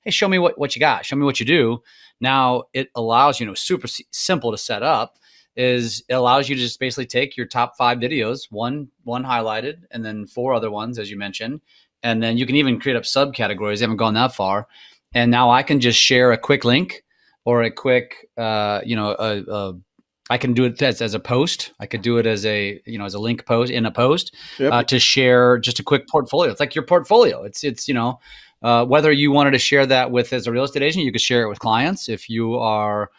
"Hey, 0.01 0.12
show 0.12 0.27
me 0.27 0.39
what 0.39 0.60
what 0.60 0.75
you 0.75 0.79
got, 0.79 1.05
show 1.05 1.15
me 1.15 1.25
what 1.25 1.39
you 1.39 1.45
do," 1.45 1.83
now 2.21 2.63
it 2.73 2.89
allows 2.95 3.39
you 3.39 3.45
know 3.47 3.55
super 3.55 3.88
simple 4.12 4.51
to 4.51 4.57
set 4.57 4.83
up 4.83 5.17
is 5.57 6.03
it 6.07 6.13
allows 6.13 6.47
you 6.47 6.55
to 6.55 6.61
just 6.61 6.79
basically 6.79 7.07
take 7.07 7.35
your 7.35 7.47
top 7.47 7.75
five 7.77 7.97
videos, 7.97 8.47
one 8.51 8.87
one 9.03 9.23
highlighted, 9.23 9.79
and 9.91 10.05
then 10.05 10.27
four 10.27 10.53
other 10.53 10.71
ones, 10.71 10.99
as 10.99 11.09
you 11.11 11.17
mentioned, 11.17 11.61
and 12.03 12.21
then 12.21 12.37
you 12.37 12.45
can 12.45 12.55
even 12.55 12.79
create 12.79 12.95
up 12.95 13.03
subcategories. 13.03 13.77
I 13.79 13.81
haven't 13.81 13.97
gone 13.97 14.13
that 14.13 14.35
far, 14.35 14.67
and 15.13 15.31
now 15.31 15.49
I 15.49 15.63
can 15.63 15.79
just 15.79 15.99
share 15.99 16.31
a 16.31 16.37
quick 16.37 16.63
link 16.63 17.03
or 17.43 17.63
a 17.63 17.71
quick, 17.71 18.27
uh, 18.37 18.81
you 18.85 18.95
know, 18.95 19.15
a, 19.17 19.43
a, 19.51 19.73
I 20.29 20.37
can 20.37 20.53
do 20.53 20.65
it 20.65 20.81
as, 20.81 21.01
as 21.01 21.13
a 21.13 21.19
post. 21.19 21.71
I 21.79 21.85
could 21.85 22.01
do 22.01 22.17
it 22.17 22.25
as 22.27 22.45
a 22.45 22.79
you 22.85 22.99
know 22.99 23.05
as 23.05 23.15
a 23.15 23.19
link 23.19 23.45
post 23.45 23.71
in 23.71 23.85
a 23.85 23.91
post 23.91 24.35
Yep. 24.59 24.71
uh, 24.73 24.83
to 24.83 24.99
share 24.99 25.57
just 25.57 25.79
a 25.79 25.83
quick 25.83 26.07
portfolio. 26.07 26.51
It's 26.51 26.59
like 26.59 26.75
your 26.75 26.85
portfolio. 26.85 27.43
It's 27.43 27.63
it's 27.63 27.87
you 27.87 27.95
know 27.95 28.19
uh, 28.61 28.85
whether 28.85 29.11
you 29.11 29.31
wanted 29.31 29.51
to 29.51 29.59
share 29.59 29.85
that 29.87 30.11
with 30.11 30.33
as 30.33 30.45
a 30.45 30.51
real 30.51 30.65
estate 30.65 30.83
agent, 30.83 31.03
you 31.05 31.11
could 31.11 31.21
share 31.21 31.41
it 31.41 31.49
with 31.49 31.59
clients. 31.59 32.09
If 32.09 32.29
you 32.29 32.55
are 32.55 33.09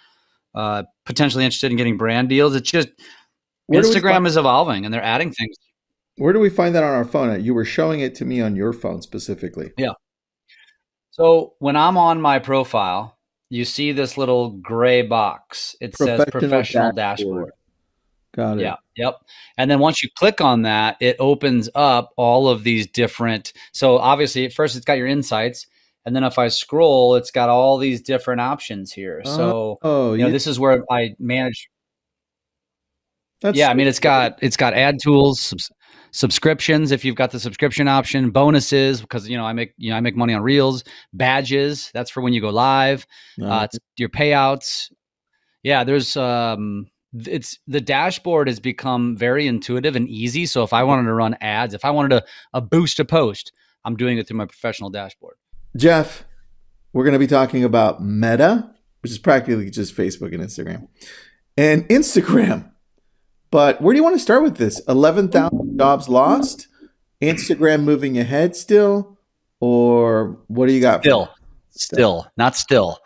uh, 0.59 0.83
potentially 1.07 1.45
interested 1.45 1.71
in 1.71 1.77
getting 1.77 1.97
brand 1.97 2.29
deals, 2.29 2.55
it's 2.57 2.71
just 2.71 2.89
Where 3.67 3.81
Instagram 3.81 4.27
is 4.27 4.37
evolving 4.37 4.85
and 4.85 4.93
they're 4.93 5.03
adding 5.03 5.33
things. 5.33 5.57
where 6.17 6.33
do 6.33 6.41
we 6.41 6.51
find 6.51 6.75
that 6.75 6.83
on 6.83 6.91
our 6.91 7.05
phone 7.05 7.43
you 7.45 7.55
were 7.55 7.65
showing 7.65 8.01
it 8.01 8.17
to 8.17 8.25
me 8.25 8.41
on 8.41 8.57
your 8.57 8.73
phone 8.73 9.01
specifically 9.01 9.71
Yeah. 9.79 9.93
So 11.13 11.55
when 11.61 11.77
I'm 11.77 11.97
on 11.97 12.21
my 12.21 12.39
profile, 12.39 13.19
you 13.51 13.65
see 13.65 13.93
this 13.93 14.19
little 14.19 14.51
gray 14.51 15.03
box. 15.03 15.75
It 15.81 15.97
says 15.97 16.25
professional 16.31 16.93
dashboard. 16.93 17.51
got 18.35 18.59
it 18.59 18.63
Yeah. 18.63 18.77
Yep. 18.97 19.15
And 19.57 19.71
then 19.71 19.79
once 19.79 20.03
you 20.03 20.11
click 20.17 20.41
on 20.41 20.63
that, 20.63 20.97
it 21.01 21.17
opens 21.19 21.69
up 21.75 22.13
all 22.17 22.49
of 22.49 22.65
these 22.65 22.87
different. 22.87 23.53
So 23.73 23.99
obviously, 23.99 24.45
at 24.45 24.53
first, 24.53 24.77
it's 24.77 24.85
got 24.85 24.99
your 24.99 25.07
insights. 25.07 25.67
And 26.09 26.17
then 26.17 26.25
if 26.25 26.39
I 26.39 26.49
scroll, 26.49 27.17
it's 27.17 27.31
got 27.31 27.51
all 27.51 27.77
these 27.77 28.01
different 28.01 28.41
options 28.41 28.95
here. 28.95 29.21
So, 29.27 29.79
oh 29.83 30.13
you 30.15 30.21
know, 30.21 30.29
yeah, 30.29 30.33
this 30.33 30.47
is 30.47 30.59
where 30.59 30.83
I 30.91 31.15
manage. 31.19 31.69
that's 33.43 33.59
Yeah. 33.59 33.69
I 33.69 33.75
mean, 33.75 33.87
it's 33.87 34.01
got, 34.01 34.39
it's 34.41 34.57
got 34.57 34.73
ad 34.73 34.97
tools, 35.03 35.39
subs- 35.39 35.71
subscriptions. 36.13 36.93
If 36.93 37.05
you've 37.05 37.15
got 37.15 37.31
the 37.31 37.39
subscription 37.39 37.89
option, 37.89 38.31
bonuses, 38.31 39.03
because, 39.03 39.29
you 39.29 39.37
know, 39.37 39.45
I 39.45 39.53
make, 39.53 39.75
you 39.77 39.91
know, 39.91 39.97
I 39.99 40.01
make 40.01 40.17
money 40.17 40.33
on 40.33 40.41
reels, 40.41 40.83
badges. 41.13 41.91
That's 41.93 42.11
for 42.11 42.23
when 42.23 42.33
you 42.33 42.41
go 42.41 42.49
live. 42.49 43.07
No. 43.37 43.51
Uh, 43.51 43.67
your 43.99 44.09
payouts. 44.09 44.91
Yeah, 45.63 45.85
there's 45.85 46.17
um 46.17 46.87
it's 47.13 47.59
the 47.67 47.83
dashboard 47.83 48.49
has 48.49 48.61
become 48.61 49.15
very 49.15 49.47
intuitive 49.47 49.95
and 49.95 50.09
easy. 50.09 50.47
So 50.47 50.63
if 50.63 50.73
I 50.73 50.85
wanted 50.85 51.03
to 51.03 51.13
run 51.13 51.37
ads, 51.43 51.75
if 51.75 51.85
I 51.85 51.91
wanted 51.91 52.11
to 52.17 52.25
a 52.55 52.63
boost 52.63 52.99
a 52.99 53.05
post, 53.05 53.53
I'm 53.85 53.97
doing 53.97 54.17
it 54.17 54.27
through 54.27 54.39
my 54.39 54.47
professional 54.47 54.89
dashboard. 54.89 55.37
Jeff, 55.79 56.25
we're 56.93 57.05
going 57.05 57.13
to 57.15 57.19
be 57.19 57.27
talking 57.27 57.63
about 57.65 58.03
Meta, 58.05 58.71
which 59.03 59.13
is 59.13 59.19
practically 59.19 59.71
just 59.71 59.97
Facebook 59.97 60.35
and 60.35 60.43
Instagram, 60.43 60.89
and 61.57 61.89
Instagram. 61.89 62.71
But 63.51 63.81
where 63.81 63.95
do 63.95 63.97
you 63.99 64.03
want 64.05 64.17
to 64.17 64.21
start 64.21 64.43
with 64.43 64.57
this? 64.57 64.81
11,000 64.89 65.79
jobs 65.79 66.09
lost? 66.09 66.67
Instagram 67.23 67.85
moving 67.85 68.19
ahead 68.19 68.55
still? 68.57 69.19
Or 69.61 70.39
what 70.49 70.67
do 70.67 70.73
you 70.73 70.81
got? 70.81 70.99
for 70.99 71.09
Still, 71.09 71.29
still, 71.71 72.27
not 72.37 72.57
still. 72.57 72.99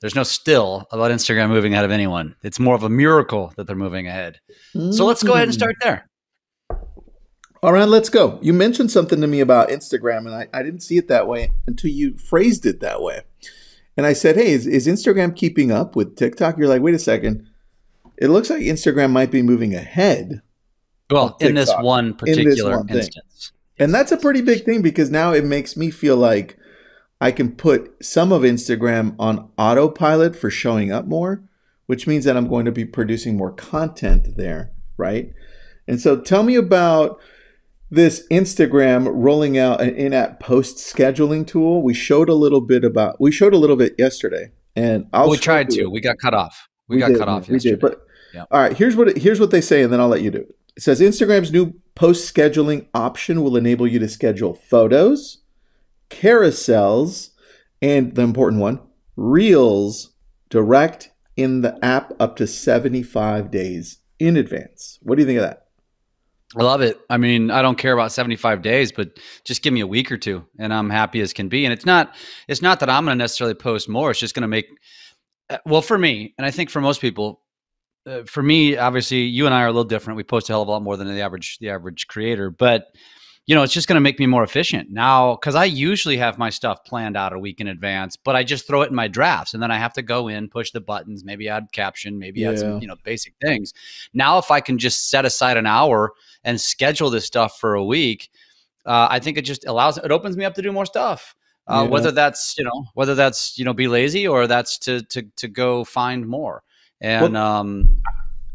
There's 0.00 0.14
no 0.14 0.22
still 0.22 0.86
about 0.92 1.10
Instagram 1.10 1.48
moving 1.50 1.74
ahead 1.74 1.84
of 1.84 1.90
anyone. 1.90 2.34
It's 2.42 2.58
more 2.58 2.74
of 2.74 2.82
a 2.82 2.88
miracle 2.88 3.52
that 3.56 3.66
they're 3.66 3.76
moving 3.76 4.06
ahead. 4.08 4.38
So 4.72 5.04
let's 5.04 5.22
go 5.22 5.34
ahead 5.34 5.48
and 5.48 5.52
Mm. 5.52 5.58
start 5.58 5.76
there. 5.82 6.08
All 7.62 7.72
right, 7.72 7.86
let's 7.86 8.08
go. 8.08 8.38
You 8.40 8.54
mentioned 8.54 8.90
something 8.90 9.20
to 9.20 9.26
me 9.26 9.40
about 9.40 9.68
Instagram, 9.68 10.20
and 10.20 10.34
I, 10.34 10.48
I 10.52 10.62
didn't 10.62 10.80
see 10.80 10.96
it 10.96 11.08
that 11.08 11.28
way 11.28 11.52
until 11.66 11.90
you 11.90 12.16
phrased 12.16 12.64
it 12.64 12.80
that 12.80 13.02
way. 13.02 13.22
And 13.96 14.06
I 14.06 14.14
said, 14.14 14.36
hey, 14.36 14.52
is, 14.52 14.66
is 14.66 14.86
Instagram 14.86 15.36
keeping 15.36 15.70
up 15.70 15.94
with 15.94 16.16
TikTok? 16.16 16.56
You're 16.56 16.68
like, 16.68 16.80
wait 16.80 16.94
a 16.94 16.98
second. 16.98 17.46
It 18.16 18.28
looks 18.28 18.48
like 18.48 18.60
Instagram 18.60 19.10
might 19.10 19.30
be 19.30 19.42
moving 19.42 19.74
ahead. 19.74 20.40
Well, 21.10 21.36
in 21.40 21.54
this 21.54 21.72
one 21.80 22.14
particular 22.14 22.50
this 22.50 22.62
one 22.62 22.88
instance. 22.88 23.52
And 23.78 23.92
that's 23.92 24.12
a 24.12 24.16
pretty 24.16 24.42
big 24.42 24.64
thing 24.64 24.80
because 24.80 25.10
now 25.10 25.32
it 25.32 25.44
makes 25.44 25.76
me 25.76 25.90
feel 25.90 26.16
like 26.16 26.56
I 27.20 27.32
can 27.32 27.54
put 27.54 27.94
some 28.02 28.32
of 28.32 28.42
Instagram 28.42 29.16
on 29.18 29.50
autopilot 29.58 30.36
for 30.36 30.50
showing 30.50 30.92
up 30.92 31.06
more, 31.06 31.42
which 31.86 32.06
means 32.06 32.24
that 32.24 32.36
I'm 32.36 32.48
going 32.48 32.64
to 32.64 32.72
be 32.72 32.84
producing 32.84 33.36
more 33.36 33.52
content 33.52 34.36
there, 34.36 34.72
right? 34.96 35.32
And 35.88 36.00
so 36.00 36.20
tell 36.20 36.42
me 36.42 36.54
about 36.54 37.20
this 37.90 38.26
Instagram 38.30 39.08
rolling 39.12 39.58
out 39.58 39.80
an 39.80 39.94
in-app 39.96 40.40
post 40.40 40.78
scheduling 40.78 41.46
tool. 41.46 41.82
We 41.82 41.94
showed 41.94 42.28
a 42.28 42.34
little 42.34 42.60
bit 42.60 42.84
about 42.84 43.20
we 43.20 43.32
showed 43.32 43.52
a 43.52 43.58
little 43.58 43.76
bit 43.76 43.94
yesterday, 43.98 44.52
and 44.76 45.06
I'll 45.12 45.30
we 45.30 45.36
tried 45.36 45.70
to. 45.70 45.82
It. 45.82 45.90
We 45.90 46.00
got 46.00 46.18
cut 46.18 46.34
off. 46.34 46.68
We, 46.88 46.96
we 46.96 47.00
got 47.00 47.08
did, 47.08 47.18
cut 47.18 47.28
off. 47.28 47.48
We 47.48 47.54
yesterday. 47.54 47.72
did, 47.72 47.80
but 47.80 48.06
yeah. 48.32 48.44
all 48.50 48.60
right. 48.60 48.76
Here's 48.76 48.96
what 48.96 49.08
it, 49.08 49.18
here's 49.18 49.40
what 49.40 49.50
they 49.50 49.60
say, 49.60 49.82
and 49.82 49.92
then 49.92 50.00
I'll 50.00 50.08
let 50.08 50.22
you 50.22 50.30
do 50.30 50.38
it. 50.38 50.56
It 50.76 50.82
says 50.82 51.00
Instagram's 51.00 51.52
new 51.52 51.74
post 51.94 52.32
scheduling 52.32 52.86
option 52.94 53.42
will 53.42 53.56
enable 53.56 53.86
you 53.86 53.98
to 53.98 54.08
schedule 54.08 54.54
photos, 54.54 55.38
carousels, 56.08 57.30
and 57.82 58.14
the 58.14 58.22
important 58.22 58.60
one, 58.60 58.80
reels 59.16 60.10
direct 60.48 61.10
in 61.36 61.62
the 61.62 61.78
app 61.84 62.12
up 62.20 62.36
to 62.36 62.46
75 62.46 63.50
days 63.50 63.98
in 64.18 64.36
advance. 64.36 64.98
What 65.02 65.16
do 65.16 65.22
you 65.22 65.26
think 65.26 65.38
of 65.38 65.44
that? 65.44 65.59
I 66.58 66.64
love 66.64 66.80
it. 66.80 67.00
I 67.08 67.16
mean, 67.16 67.50
I 67.50 67.62
don't 67.62 67.78
care 67.78 67.92
about 67.92 68.10
75 68.10 68.60
days, 68.60 68.90
but 68.90 69.18
just 69.44 69.62
give 69.62 69.72
me 69.72 69.80
a 69.80 69.86
week 69.86 70.10
or 70.10 70.16
two 70.16 70.44
and 70.58 70.74
I'm 70.74 70.90
happy 70.90 71.20
as 71.20 71.32
can 71.32 71.48
be. 71.48 71.64
And 71.64 71.72
it's 71.72 71.86
not 71.86 72.16
it's 72.48 72.60
not 72.62 72.80
that 72.80 72.90
I'm 72.90 73.04
going 73.04 73.16
to 73.16 73.22
necessarily 73.22 73.54
post 73.54 73.88
more. 73.88 74.10
It's 74.10 74.20
just 74.20 74.34
going 74.34 74.42
to 74.42 74.48
make 74.48 74.66
uh, 75.48 75.58
well 75.64 75.82
for 75.82 75.98
me, 75.98 76.34
and 76.38 76.46
I 76.46 76.50
think 76.50 76.70
for 76.70 76.80
most 76.80 77.00
people, 77.00 77.42
uh, 78.06 78.22
for 78.24 78.42
me, 78.42 78.76
obviously, 78.76 79.18
you 79.18 79.46
and 79.46 79.54
I 79.54 79.62
are 79.62 79.66
a 79.66 79.72
little 79.72 79.84
different. 79.84 80.16
We 80.16 80.24
post 80.24 80.48
a 80.48 80.52
hell 80.52 80.62
of 80.62 80.68
a 80.68 80.70
lot 80.70 80.82
more 80.82 80.96
than 80.96 81.06
the 81.06 81.20
average 81.20 81.58
the 81.58 81.70
average 81.70 82.06
creator, 82.06 82.50
but 82.50 82.86
you 83.46 83.54
know, 83.54 83.62
it's 83.62 83.72
just 83.72 83.88
going 83.88 83.96
to 83.96 84.00
make 84.00 84.18
me 84.18 84.26
more 84.26 84.44
efficient 84.44 84.90
now 84.90 85.34
because 85.34 85.54
I 85.54 85.64
usually 85.64 86.16
have 86.18 86.38
my 86.38 86.50
stuff 86.50 86.84
planned 86.84 87.16
out 87.16 87.32
a 87.32 87.38
week 87.38 87.60
in 87.60 87.66
advance, 87.66 88.16
but 88.16 88.36
I 88.36 88.44
just 88.44 88.66
throw 88.66 88.82
it 88.82 88.90
in 88.90 88.94
my 88.94 89.08
drafts 89.08 89.54
and 89.54 89.62
then 89.62 89.70
I 89.70 89.78
have 89.78 89.92
to 89.94 90.02
go 90.02 90.28
in, 90.28 90.48
push 90.48 90.70
the 90.70 90.80
buttons, 90.80 91.24
maybe 91.24 91.48
add 91.48 91.72
caption, 91.72 92.18
maybe 92.18 92.40
yeah. 92.40 92.50
add 92.50 92.58
some, 92.60 92.80
you 92.80 92.86
know, 92.86 92.96
basic 93.02 93.34
things. 93.40 93.72
Now, 94.14 94.38
if 94.38 94.50
I 94.50 94.60
can 94.60 94.78
just 94.78 95.10
set 95.10 95.24
aside 95.24 95.56
an 95.56 95.66
hour 95.66 96.12
and 96.44 96.60
schedule 96.60 97.10
this 97.10 97.24
stuff 97.24 97.58
for 97.58 97.74
a 97.74 97.84
week, 97.84 98.30
uh, 98.86 99.08
I 99.10 99.18
think 99.18 99.36
it 99.36 99.42
just 99.42 99.66
allows 99.66 99.98
it 99.98 100.10
opens 100.10 100.36
me 100.36 100.44
up 100.44 100.54
to 100.54 100.62
do 100.62 100.72
more 100.72 100.86
stuff. 100.86 101.34
Uh, 101.66 101.82
yeah. 101.84 101.90
Whether 101.90 102.10
that's 102.10 102.56
you 102.56 102.64
know 102.64 102.86
whether 102.94 103.14
that's 103.14 103.58
you 103.58 103.64
know 103.64 103.74
be 103.74 103.88
lazy 103.88 104.26
or 104.26 104.46
that's 104.46 104.78
to 104.78 105.02
to 105.02 105.22
to 105.36 105.48
go 105.48 105.84
find 105.84 106.26
more. 106.26 106.62
And 107.00 107.34
well, 107.34 107.42
um, 107.42 108.02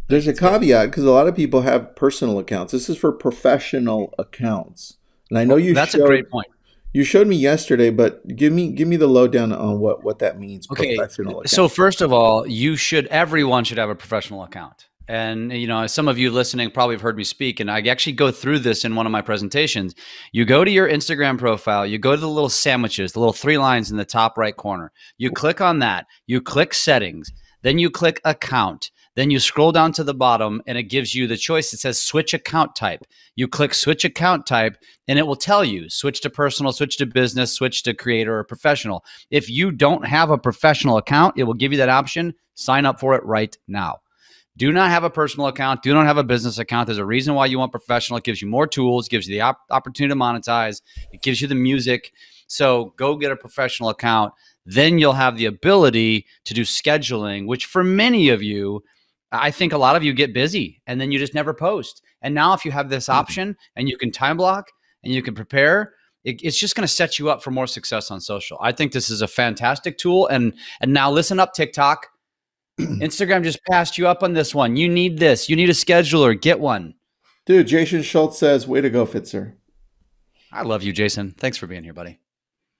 there's 0.07 0.27
a 0.27 0.33
caveat 0.33 0.89
because 0.89 1.03
a 1.03 1.11
lot 1.11 1.27
of 1.27 1.35
people 1.35 1.61
have 1.61 1.95
personal 1.95 2.39
accounts. 2.39 2.71
This 2.71 2.89
is 2.89 2.97
for 2.97 3.11
professional 3.11 4.13
accounts, 4.19 4.97
and 5.29 5.39
I 5.39 5.43
know 5.43 5.55
you. 5.55 5.73
That's 5.73 5.91
showed, 5.91 6.03
a 6.03 6.07
great 6.07 6.29
point. 6.29 6.47
You 6.93 7.03
showed 7.03 7.27
me 7.27 7.35
yesterday, 7.35 7.89
but 7.89 8.25
give 8.35 8.53
me 8.53 8.71
give 8.71 8.87
me 8.87 8.97
the 8.97 9.07
lowdown 9.07 9.51
on 9.51 9.79
what 9.79 10.03
what 10.03 10.19
that 10.19 10.39
means. 10.39 10.67
Okay. 10.71 10.97
So 11.45 11.67
first 11.67 12.01
of 12.01 12.13
all, 12.13 12.47
you 12.47 12.75
should 12.75 13.07
everyone 13.07 13.63
should 13.63 13.77
have 13.77 13.89
a 13.89 13.95
professional 13.95 14.43
account. 14.43 14.87
And 15.07 15.51
you 15.51 15.67
know, 15.67 15.85
some 15.87 16.07
of 16.07 16.17
you 16.17 16.31
listening 16.31 16.71
probably 16.71 16.95
have 16.95 17.01
heard 17.01 17.17
me 17.17 17.23
speak, 17.23 17.59
and 17.59 17.69
I 17.69 17.81
actually 17.81 18.13
go 18.13 18.31
through 18.31 18.59
this 18.59 18.85
in 18.85 18.95
one 18.95 19.05
of 19.05 19.11
my 19.11 19.21
presentations. 19.21 19.93
You 20.31 20.45
go 20.45 20.63
to 20.63 20.71
your 20.71 20.89
Instagram 20.89 21.37
profile, 21.37 21.85
you 21.85 21.99
go 21.99 22.15
to 22.15 22.21
the 22.21 22.29
little 22.29 22.49
sandwiches, 22.49 23.11
the 23.11 23.19
little 23.19 23.33
three 23.33 23.57
lines 23.57 23.91
in 23.91 23.97
the 23.97 24.05
top 24.05 24.37
right 24.37 24.55
corner. 24.55 24.91
You 25.17 25.31
click 25.31 25.61
on 25.61 25.79
that. 25.79 26.07
You 26.25 26.41
click 26.41 26.73
settings. 26.73 27.31
Then 27.61 27.77
you 27.77 27.89
click 27.89 28.19
account. 28.25 28.89
Then 29.15 29.31
you 29.31 29.39
scroll 29.39 29.71
down 29.71 29.93
to 29.93 30.03
the 30.03 30.13
bottom 30.13 30.61
and 30.67 30.77
it 30.77 30.83
gives 30.83 31.15
you 31.15 31.25
the 31.25 31.37
choice. 31.37 31.73
It 31.73 31.79
says 31.79 32.01
switch 32.01 32.33
account 32.33 32.75
type. 32.75 33.05
You 33.35 33.47
click 33.47 33.73
switch 33.73 34.03
account 34.03 34.45
type 34.45 34.77
and 35.07 35.17
it 35.17 35.25
will 35.25 35.37
tell 35.37 35.63
you 35.63 35.89
switch 35.89 36.21
to 36.21 36.29
personal, 36.29 36.73
switch 36.73 36.97
to 36.97 37.05
business, 37.05 37.53
switch 37.53 37.83
to 37.83 37.93
creator 37.93 38.37
or 38.37 38.43
professional. 38.43 39.03
If 39.31 39.49
you 39.49 39.71
don't 39.71 40.05
have 40.05 40.31
a 40.31 40.37
professional 40.37 40.97
account, 40.97 41.37
it 41.37 41.43
will 41.43 41.53
give 41.53 41.71
you 41.71 41.77
that 41.77 41.89
option. 41.89 42.33
Sign 42.55 42.85
up 42.85 42.99
for 42.99 43.15
it 43.15 43.23
right 43.23 43.57
now. 43.67 43.99
Do 44.57 44.71
not 44.71 44.89
have 44.89 45.03
a 45.03 45.09
personal 45.09 45.47
account. 45.47 45.81
Do 45.81 45.93
not 45.93 46.05
have 46.05 46.17
a 46.17 46.23
business 46.23 46.59
account. 46.59 46.87
There's 46.87 46.97
a 46.97 47.05
reason 47.05 47.35
why 47.35 47.47
you 47.47 47.59
want 47.59 47.71
professional. 47.71 48.17
It 48.17 48.23
gives 48.23 48.41
you 48.41 48.47
more 48.47 48.67
tools, 48.67 49.09
gives 49.09 49.27
you 49.27 49.35
the 49.35 49.41
op- 49.41 49.59
opportunity 49.69 50.13
to 50.13 50.19
monetize, 50.19 50.81
it 51.11 51.21
gives 51.21 51.41
you 51.41 51.47
the 51.47 51.55
music. 51.55 52.13
So 52.47 52.93
go 52.95 53.17
get 53.17 53.31
a 53.31 53.35
professional 53.35 53.89
account. 53.89 54.33
Then 54.65 54.97
you'll 54.97 55.13
have 55.13 55.37
the 55.37 55.45
ability 55.45 56.25
to 56.45 56.53
do 56.53 56.61
scheduling, 56.61 57.47
which 57.47 57.65
for 57.65 57.83
many 57.83 58.29
of 58.29 58.41
you, 58.41 58.83
I 59.41 59.51
think 59.51 59.73
a 59.73 59.77
lot 59.77 59.95
of 59.95 60.03
you 60.03 60.13
get 60.13 60.33
busy 60.33 60.81
and 60.87 60.99
then 60.99 61.11
you 61.11 61.19
just 61.19 61.33
never 61.33 61.53
post. 61.53 62.01
And 62.21 62.33
now, 62.33 62.53
if 62.53 62.65
you 62.65 62.71
have 62.71 62.89
this 62.89 63.05
mm-hmm. 63.05 63.19
option 63.19 63.57
and 63.75 63.89
you 63.89 63.97
can 63.97 64.11
time 64.11 64.37
block 64.37 64.71
and 65.03 65.13
you 65.13 65.21
can 65.21 65.35
prepare, 65.35 65.93
it, 66.23 66.41
it's 66.43 66.59
just 66.59 66.75
going 66.75 66.87
to 66.87 66.93
set 66.93 67.19
you 67.19 67.29
up 67.29 67.43
for 67.43 67.51
more 67.51 67.67
success 67.67 68.11
on 68.11 68.19
social. 68.19 68.57
I 68.61 68.71
think 68.71 68.91
this 68.91 69.09
is 69.09 69.21
a 69.21 69.27
fantastic 69.27 69.97
tool. 69.97 70.27
And 70.27 70.53
and 70.81 70.93
now 70.93 71.11
listen 71.11 71.39
up, 71.39 71.53
TikTok. 71.53 72.07
Instagram 72.79 73.43
just 73.43 73.63
passed 73.69 73.97
you 73.97 74.07
up 74.07 74.23
on 74.23 74.33
this 74.33 74.53
one. 74.53 74.75
You 74.75 74.89
need 74.89 75.19
this. 75.19 75.49
You 75.49 75.55
need 75.55 75.69
a 75.69 75.73
scheduler. 75.73 76.39
Get 76.39 76.59
one. 76.59 76.95
Dude, 77.45 77.67
Jason 77.67 78.01
Schultz 78.01 78.39
says, 78.39 78.67
"Way 78.67 78.81
to 78.81 78.89
go, 78.89 79.05
Pfitzer." 79.05 79.53
I 80.51 80.63
love 80.63 80.83
you, 80.83 80.93
Jason. 80.93 81.31
Thanks 81.31 81.57
for 81.57 81.67
being 81.67 81.83
here, 81.83 81.93
buddy. 81.93 82.19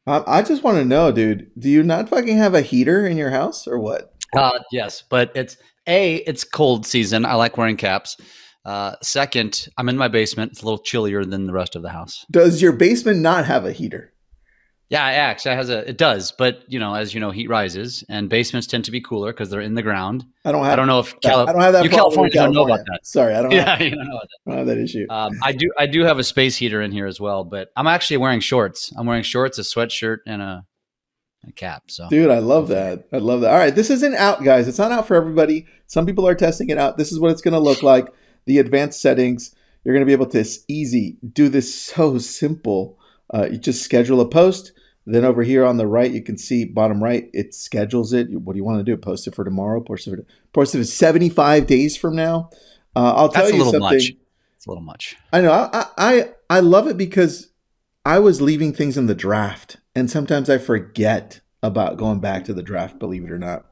I 0.07 0.43
just 0.43 0.61
want 0.63 0.77
to 0.77 0.85
know, 0.85 1.11
dude. 1.11 1.49
Do 1.57 1.67
you 1.67 1.81
not 1.81 2.09
fucking 2.09 2.37
have 2.37 2.53
a 2.53 2.61
heater 2.61 3.07
in 3.07 3.17
your 3.17 3.31
house 3.31 3.67
or 3.67 3.79
what? 3.79 4.13
Uh, 4.35 4.59
yes, 4.71 5.03
but 5.09 5.31
it's 5.33 5.57
a, 5.87 6.15
it's 6.15 6.43
cold 6.43 6.85
season. 6.85 7.25
I 7.25 7.35
like 7.35 7.57
wearing 7.57 7.77
caps. 7.77 8.17
Uh, 8.63 8.95
second, 9.01 9.67
I'm 9.77 9.89
in 9.89 9.97
my 9.97 10.07
basement. 10.07 10.51
It's 10.51 10.61
a 10.61 10.65
little 10.65 10.79
chillier 10.79 11.23
than 11.23 11.45
the 11.45 11.53
rest 11.53 11.75
of 11.75 11.83
the 11.83 11.89
house. 11.89 12.25
Does 12.31 12.61
your 12.61 12.71
basement 12.71 13.19
not 13.19 13.45
have 13.45 13.65
a 13.65 13.71
heater? 13.71 14.11
Yeah, 14.89 15.09
it 15.09 15.15
actually 15.15 15.55
has 15.55 15.69
a. 15.69 15.89
It 15.89 15.97
does, 15.97 16.31
but 16.31 16.61
you 16.67 16.77
know, 16.79 16.93
as 16.93 17.13
you 17.13 17.19
know, 17.19 17.31
heat 17.31 17.49
rises, 17.49 18.03
and 18.07 18.29
basements 18.29 18.67
tend 18.67 18.85
to 18.85 18.91
be 18.91 19.01
cooler 19.01 19.33
because 19.33 19.49
they're 19.49 19.61
in 19.61 19.73
the 19.73 19.81
ground. 19.81 20.25
I 20.45 20.51
don't 20.51 20.63
have. 20.63 20.73
I 20.73 20.75
don't 20.75 20.85
know 20.85 20.99
if 20.99 21.19
Cali- 21.21 21.47
I 21.47 21.51
don't 21.51 21.61
have 21.61 21.73
that. 21.73 21.83
You 21.83 21.89
California, 21.89 22.31
California, 22.31 22.59
don't 22.59 22.67
know 22.67 22.73
about 22.73 22.85
that. 22.85 22.99
Sorry, 23.03 23.33
I 23.33 23.41
don't. 23.41 23.51
Yeah, 23.51 23.69
have, 23.77 23.81
you 23.81 23.89
don't 23.95 24.07
know 24.07 24.19
that. 24.21 24.29
I 24.45 24.49
don't 24.49 24.57
have 24.59 24.67
that 24.67 24.77
issue. 24.77 25.07
Um, 25.09 25.31
I 25.41 25.53
do. 25.53 25.71
I 25.77 25.87
do 25.87 26.03
have 26.03 26.19
a 26.19 26.23
space 26.23 26.55
heater 26.55 26.83
in 26.83 26.91
here 26.91 27.07
as 27.07 27.19
well, 27.19 27.43
but 27.43 27.69
I'm 27.75 27.87
actually 27.87 28.17
wearing 28.17 28.41
shorts. 28.41 28.93
I'm 28.95 29.07
wearing 29.07 29.23
shorts, 29.23 29.57
a 29.57 29.63
sweatshirt, 29.63 30.17
and 30.27 30.39
a 30.39 30.65
a 31.47 31.51
cap. 31.51 31.83
So, 31.87 32.07
dude, 32.09 32.31
I 32.31 32.39
love 32.39 32.67
that. 32.69 33.07
I 33.11 33.17
love 33.17 33.41
that. 33.41 33.51
All 33.51 33.57
right, 33.57 33.75
this 33.75 33.89
isn't 33.89 34.15
out, 34.15 34.43
guys. 34.43 34.67
It's 34.67 34.77
not 34.77 34.91
out 34.91 35.07
for 35.07 35.15
everybody. 35.15 35.65
Some 35.87 36.05
people 36.05 36.27
are 36.27 36.35
testing 36.35 36.69
it 36.69 36.77
out. 36.77 36.97
This 36.97 37.11
is 37.11 37.19
what 37.19 37.31
it's 37.31 37.41
going 37.41 37.53
to 37.53 37.59
look 37.59 37.83
like. 37.83 38.07
The 38.45 38.59
advanced 38.59 39.01
settings. 39.01 39.55
You're 39.83 39.93
going 39.93 40.05
to 40.05 40.07
be 40.07 40.13
able 40.13 40.27
to 40.27 40.45
easy 40.67 41.17
do 41.33 41.47
this 41.47 41.73
so 41.73 42.17
simple. 42.17 42.97
Uh, 43.33 43.47
you 43.51 43.57
just 43.57 43.83
schedule 43.83 44.19
a 44.21 44.27
post. 44.27 44.71
Then 45.07 45.23
over 45.23 45.43
here 45.43 45.63
on 45.63 45.77
the 45.77 45.85
right, 45.85 46.09
you 46.09 46.23
can 46.23 46.37
see 46.37 46.65
bottom 46.65 47.03
right, 47.03 47.29
it 47.31 47.53
schedules 47.53 48.11
it. 48.11 48.27
What 48.31 48.53
do 48.53 48.57
you 48.57 48.63
want 48.63 48.79
to 48.79 48.83
do? 48.83 48.97
Post 48.97 49.27
it 49.27 49.35
for 49.35 49.43
tomorrow. 49.43 49.79
Post 49.79 50.07
it 50.07 50.15
for, 50.15 50.25
post 50.51 50.73
it 50.73 50.79
for 50.79 50.83
75 50.83 51.67
days 51.67 51.95
from 51.95 52.15
now. 52.15 52.49
Uh, 52.95 53.13
I'll 53.13 53.29
tell 53.29 53.43
That's 53.43 53.55
you 53.55 53.63
something. 53.63 53.79
Much. 53.81 54.13
It's 54.57 54.65
a 54.65 54.69
little 54.69 54.83
much. 54.83 55.15
I 55.31 55.41
know. 55.41 55.51
I, 55.51 55.85
I 55.97 56.29
I 56.49 56.59
love 56.61 56.87
it 56.87 56.97
because 56.97 57.49
I 58.05 58.19
was 58.19 58.41
leaving 58.41 58.71
things 58.71 58.97
in 58.97 59.07
the 59.07 59.15
draft 59.15 59.77
and 59.95 60.11
sometimes 60.11 60.49
I 60.49 60.57
forget 60.57 61.41
about 61.63 61.97
going 61.97 62.19
back 62.19 62.45
to 62.45 62.53
the 62.53 62.61
draft, 62.61 62.99
believe 62.99 63.23
it 63.23 63.31
or 63.31 63.39
not. 63.39 63.65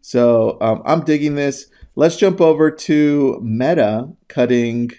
So 0.00 0.58
um, 0.60 0.82
I'm 0.84 1.04
digging 1.04 1.34
this. 1.34 1.66
Let's 1.96 2.16
jump 2.16 2.40
over 2.40 2.70
to 2.70 3.40
Meta 3.42 4.10
cutting 4.28 4.90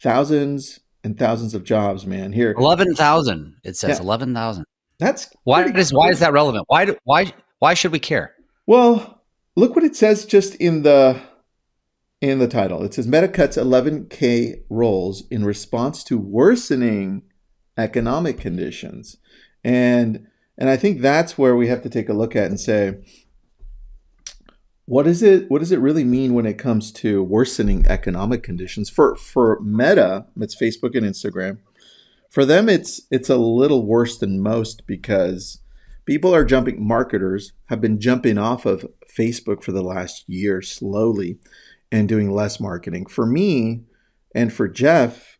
thousands 0.00 0.80
and 1.02 1.18
thousands 1.18 1.54
of 1.54 1.64
jobs, 1.64 2.06
man. 2.06 2.32
Here, 2.32 2.54
eleven 2.56 2.94
thousand. 2.94 3.56
It 3.64 3.76
says 3.76 3.98
yeah. 3.98 4.04
eleven 4.04 4.34
thousand. 4.34 4.64
That's 4.98 5.30
why 5.44 5.64
is 5.64 5.92
why 5.92 6.10
is 6.10 6.20
that 6.20 6.32
relevant? 6.32 6.64
Why 6.68 6.86
do, 6.86 6.96
why 7.04 7.32
why 7.58 7.74
should 7.74 7.92
we 7.92 7.98
care? 7.98 8.34
Well, 8.66 9.22
look 9.56 9.74
what 9.74 9.84
it 9.84 9.96
says 9.96 10.24
just 10.24 10.54
in 10.56 10.82
the 10.82 11.20
in 12.20 12.38
the 12.38 12.48
title. 12.48 12.82
It 12.84 12.94
says 12.94 13.06
Meta 13.06 13.28
cuts 13.28 13.56
11k 13.56 14.62
roles 14.68 15.26
in 15.28 15.44
response 15.44 16.04
to 16.04 16.18
worsening 16.18 17.22
economic 17.80 18.38
conditions. 18.38 19.16
And 19.64 20.26
and 20.56 20.68
I 20.68 20.76
think 20.76 21.00
that's 21.00 21.38
where 21.38 21.56
we 21.56 21.68
have 21.68 21.82
to 21.82 21.90
take 21.90 22.08
a 22.08 22.14
look 22.14 22.36
at 22.36 22.50
and 22.50 22.60
say, 22.60 22.98
what 24.84 25.06
is 25.06 25.22
it? 25.22 25.50
What 25.50 25.60
does 25.60 25.72
it 25.72 25.80
really 25.80 26.04
mean 26.04 26.34
when 26.34 26.46
it 26.46 26.58
comes 26.58 26.90
to 26.94 27.22
worsening 27.22 27.86
economic 27.86 28.42
conditions 28.42 28.90
for 28.90 29.16
for 29.16 29.60
Meta? 29.60 30.26
It's 30.40 30.60
Facebook 30.60 30.96
and 30.96 31.06
Instagram. 31.06 31.58
For 32.28 32.44
them, 32.44 32.68
it's 32.68 33.00
it's 33.10 33.30
a 33.30 33.36
little 33.36 33.86
worse 33.86 34.18
than 34.18 34.42
most 34.42 34.86
because 34.86 35.60
people 36.06 36.34
are 36.34 36.44
jumping. 36.44 36.84
Marketers 36.84 37.52
have 37.66 37.80
been 37.80 38.00
jumping 38.00 38.36
off 38.36 38.66
of 38.66 38.84
Facebook 39.16 39.62
for 39.62 39.70
the 39.70 39.82
last 39.82 40.28
year 40.28 40.60
slowly, 40.60 41.38
and 41.92 42.08
doing 42.08 42.32
less 42.32 42.58
marketing. 42.58 43.06
For 43.06 43.26
me, 43.26 43.84
and 44.34 44.52
for 44.52 44.68
Jeff, 44.68 45.38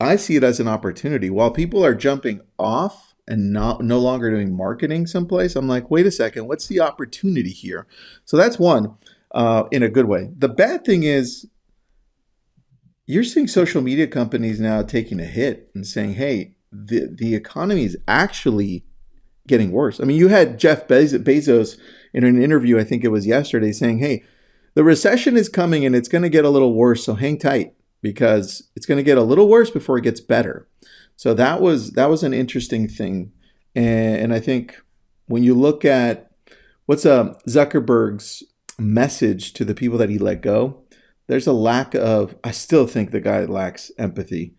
I 0.00 0.16
see 0.16 0.36
it 0.36 0.42
as 0.42 0.58
an 0.58 0.68
opportunity. 0.68 1.28
While 1.28 1.50
people 1.50 1.84
are 1.84 1.94
jumping 1.94 2.40
off 2.58 3.14
and 3.28 3.52
not 3.52 3.84
no 3.84 3.98
longer 3.98 4.30
doing 4.30 4.56
marketing 4.56 5.06
someplace, 5.06 5.54
I'm 5.54 5.68
like, 5.68 5.90
wait 5.90 6.06
a 6.06 6.10
second, 6.10 6.48
what's 6.48 6.66
the 6.66 6.80
opportunity 6.80 7.50
here? 7.50 7.86
So 8.24 8.36
that's 8.36 8.58
one 8.58 8.96
uh, 9.32 9.64
in 9.70 9.82
a 9.82 9.90
good 9.90 10.06
way. 10.06 10.30
The 10.36 10.48
bad 10.48 10.84
thing 10.84 11.02
is 11.02 11.46
you're 13.06 13.24
seeing 13.24 13.46
social 13.46 13.82
media 13.82 14.06
companies 14.06 14.58
now 14.58 14.82
taking 14.82 15.20
a 15.20 15.24
hit 15.24 15.70
and 15.74 15.86
saying, 15.86 16.14
hey, 16.14 16.54
the, 16.72 17.08
the 17.12 17.34
economy 17.34 17.84
is 17.84 17.98
actually 18.08 18.84
getting 19.46 19.70
worse. 19.70 20.00
I 20.00 20.04
mean, 20.04 20.16
you 20.16 20.28
had 20.28 20.58
Jeff 20.58 20.88
Bezos 20.88 21.78
in 22.14 22.24
an 22.24 22.42
interview, 22.42 22.78
I 22.78 22.84
think 22.84 23.04
it 23.04 23.08
was 23.08 23.26
yesterday, 23.26 23.72
saying, 23.72 23.98
hey, 23.98 24.24
the 24.74 24.84
recession 24.84 25.36
is 25.36 25.48
coming 25.48 25.84
and 25.84 25.94
it's 25.94 26.08
going 26.08 26.22
to 26.22 26.28
get 26.28 26.44
a 26.44 26.50
little 26.50 26.74
worse, 26.74 27.04
so 27.04 27.14
hang 27.14 27.38
tight 27.38 27.74
because 28.02 28.68
it's 28.76 28.86
going 28.86 28.98
to 28.98 29.04
get 29.04 29.18
a 29.18 29.22
little 29.22 29.48
worse 29.48 29.70
before 29.70 29.98
it 29.98 30.04
gets 30.04 30.20
better. 30.20 30.68
So 31.16 31.34
that 31.34 31.60
was 31.60 31.92
that 31.92 32.08
was 32.08 32.22
an 32.22 32.32
interesting 32.32 32.88
thing, 32.88 33.32
and, 33.74 34.16
and 34.16 34.34
I 34.34 34.40
think 34.40 34.80
when 35.26 35.42
you 35.42 35.54
look 35.54 35.84
at 35.84 36.30
what's 36.86 37.04
uh, 37.04 37.34
Zuckerberg's 37.46 38.42
message 38.78 39.52
to 39.54 39.64
the 39.64 39.74
people 39.74 39.98
that 39.98 40.08
he 40.08 40.18
let 40.18 40.40
go, 40.40 40.82
there's 41.26 41.46
a 41.46 41.52
lack 41.52 41.94
of. 41.94 42.36
I 42.42 42.52
still 42.52 42.86
think 42.86 43.10
the 43.10 43.20
guy 43.20 43.44
lacks 43.44 43.92
empathy, 43.98 44.54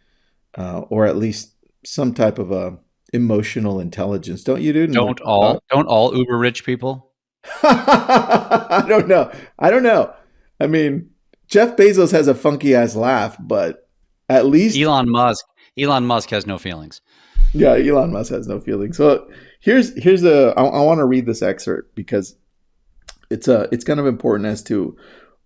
uh, 0.56 0.82
or 0.90 1.06
at 1.06 1.18
least 1.18 1.54
some 1.84 2.14
type 2.14 2.38
of 2.38 2.52
a 2.52 2.78
emotional 3.14 3.80
intelligence. 3.80 4.44
Don't 4.44 4.62
you, 4.62 4.74
dude? 4.74 4.94
Don't 4.94 5.20
all 5.22 5.62
don't 5.70 5.88
all 5.88 6.16
uber 6.16 6.38
rich 6.38 6.64
people? 6.64 7.12
I 7.64 8.86
don't 8.88 9.08
know. 9.08 9.32
I 9.58 9.72
don't 9.72 9.84
know. 9.84 10.14
I 10.60 10.68
mean, 10.68 11.11
Jeff 11.52 11.76
Bezos 11.76 12.14
has 12.14 12.30
a 12.30 12.34
funky 12.34 12.74
ass 12.74 12.96
laugh, 12.96 13.36
but 13.38 13.90
at 14.30 14.46
least 14.46 14.78
Elon 14.78 15.10
Musk. 15.10 15.46
Elon 15.78 16.08
Musk 16.08 16.30
has 16.30 16.48
no 16.48 16.58
feelings. 16.58 17.02
Yeah, 17.54 17.74
Elon 17.74 18.14
Musk 18.14 18.32
has 18.32 18.48
no 18.48 18.62
feelings. 18.62 18.96
So 18.96 19.30
here's 19.60 20.02
here's 20.02 20.24
a 20.24 20.54
I, 20.56 20.64
I 20.64 20.82
want 20.82 21.00
to 21.00 21.06
read 21.06 21.26
this 21.26 21.42
excerpt 21.42 21.94
because 21.94 22.38
it's 23.30 23.50
a 23.50 23.68
it's 23.70 23.84
kind 23.84 24.00
of 24.00 24.08
important 24.08 24.48
as 24.48 24.64
to 24.64 24.96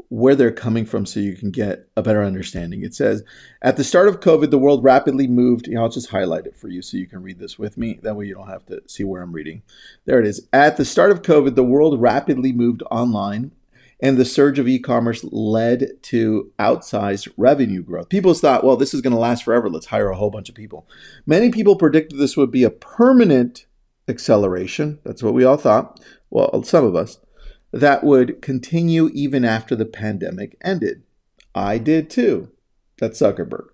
where 0.09 0.35
they're 0.35 0.51
coming 0.51 0.85
from 0.85 1.07
so 1.07 1.19
you 1.19 1.35
can 1.35 1.49
get 1.49 1.89
a 1.97 2.03
better 2.03 2.23
understanding. 2.23 2.83
It 2.83 2.93
says, 2.93 3.23
at 3.63 3.75
the 3.75 3.83
start 3.83 4.07
of 4.07 4.19
COVID, 4.19 4.51
the 4.51 4.59
world 4.59 4.83
rapidly 4.83 5.25
moved. 5.25 5.65
You 5.65 5.73
know, 5.73 5.81
I'll 5.81 5.89
just 5.89 6.11
highlight 6.11 6.45
it 6.45 6.55
for 6.55 6.67
you 6.67 6.83
so 6.83 6.97
you 6.97 7.07
can 7.07 7.23
read 7.23 7.39
this 7.39 7.57
with 7.57 7.79
me. 7.79 7.99
That 8.03 8.15
way 8.15 8.27
you 8.27 8.35
don't 8.35 8.47
have 8.47 8.67
to 8.67 8.83
see 8.85 9.03
where 9.03 9.23
I'm 9.23 9.31
reading. 9.31 9.63
There 10.05 10.19
it 10.19 10.27
is. 10.27 10.47
At 10.53 10.77
the 10.77 10.85
start 10.85 11.09
of 11.09 11.23
COVID, 11.23 11.55
the 11.55 11.63
world 11.63 11.99
rapidly 11.99 12.53
moved 12.53 12.83
online 12.91 13.51
and 14.05 14.17
the 14.17 14.23
surge 14.23 14.59
of 14.59 14.67
e-commerce 14.67 15.23
led 15.31 15.93
to 16.03 16.51
outsized 16.59 17.27
revenue 17.37 17.81
growth. 17.81 18.07
People 18.07 18.35
thought, 18.35 18.63
well, 18.63 18.77
this 18.77 18.93
is 18.93 19.01
going 19.01 19.13
to 19.13 19.19
last 19.19 19.43
forever. 19.43 19.67
Let's 19.67 19.87
hire 19.87 20.11
a 20.11 20.15
whole 20.15 20.29
bunch 20.29 20.47
of 20.47 20.53
people. 20.53 20.87
Many 21.25 21.49
people 21.49 21.75
predicted 21.75 22.19
this 22.19 22.37
would 22.37 22.51
be 22.51 22.63
a 22.63 22.69
permanent 22.69 23.65
acceleration. 24.07 24.99
That's 25.03 25.23
what 25.23 25.33
we 25.33 25.43
all 25.43 25.57
thought. 25.57 25.99
Well, 26.29 26.61
some 26.61 26.85
of 26.85 26.95
us. 26.95 27.17
That 27.73 28.03
would 28.03 28.43
continue 28.43 29.09
even 29.11 29.43
after 29.43 29.75
the 29.75 29.87
pandemic 29.87 30.55
ended. 30.63 31.01
I 31.55 31.79
did 31.79 32.11
too. 32.11 32.51
That's 32.99 33.19
Zuckerberg. 33.19 33.69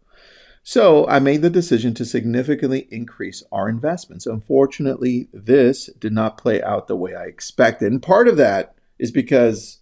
So 0.64 1.06
I 1.08 1.20
made 1.20 1.42
the 1.42 1.50
decision 1.50 1.94
to 1.96 2.06
significantly 2.06 2.88
increase 2.90 3.44
our 3.52 3.68
investments. 3.68 4.26
Unfortunately, 4.26 5.28
this 5.34 5.90
did 6.00 6.14
not 6.14 6.38
play 6.38 6.64
out 6.64 6.88
the 6.88 6.96
way 6.96 7.16
I 7.16 7.26
expected. 7.26 7.92
And 7.92 8.02
part 8.02 8.30
of 8.30 8.38
that 8.38 8.76
is 8.98 9.12
because 9.12 9.80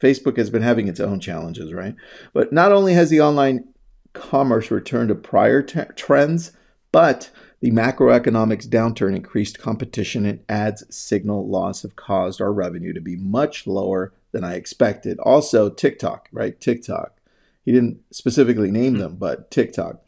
Facebook 0.00 0.36
has 0.36 0.50
been 0.50 0.62
having 0.62 0.88
its 0.88 1.00
own 1.00 1.20
challenges, 1.20 1.72
right? 1.72 1.94
But 2.32 2.52
not 2.52 2.72
only 2.72 2.94
has 2.94 3.10
the 3.10 3.20
online 3.20 3.68
commerce 4.12 4.70
returned 4.70 5.08
to 5.08 5.14
prior 5.14 5.62
t- 5.62 5.80
trends, 5.94 6.52
but 6.92 7.30
the 7.60 7.70
macroeconomics 7.70 8.66
downturn, 8.66 9.14
increased 9.14 9.58
competition, 9.58 10.24
and 10.24 10.40
ads 10.48 10.84
signal 10.94 11.48
loss 11.48 11.82
have 11.82 11.96
caused 11.96 12.40
our 12.40 12.52
revenue 12.52 12.92
to 12.94 13.00
be 13.00 13.16
much 13.16 13.66
lower 13.66 14.12
than 14.32 14.44
I 14.44 14.54
expected. 14.54 15.18
Also, 15.20 15.68
TikTok, 15.68 16.28
right? 16.32 16.58
TikTok. 16.58 17.18
He 17.64 17.72
didn't 17.72 18.00
specifically 18.10 18.70
name 18.70 18.96
them, 18.96 19.16
but 19.16 19.50
TikTok. 19.50 20.00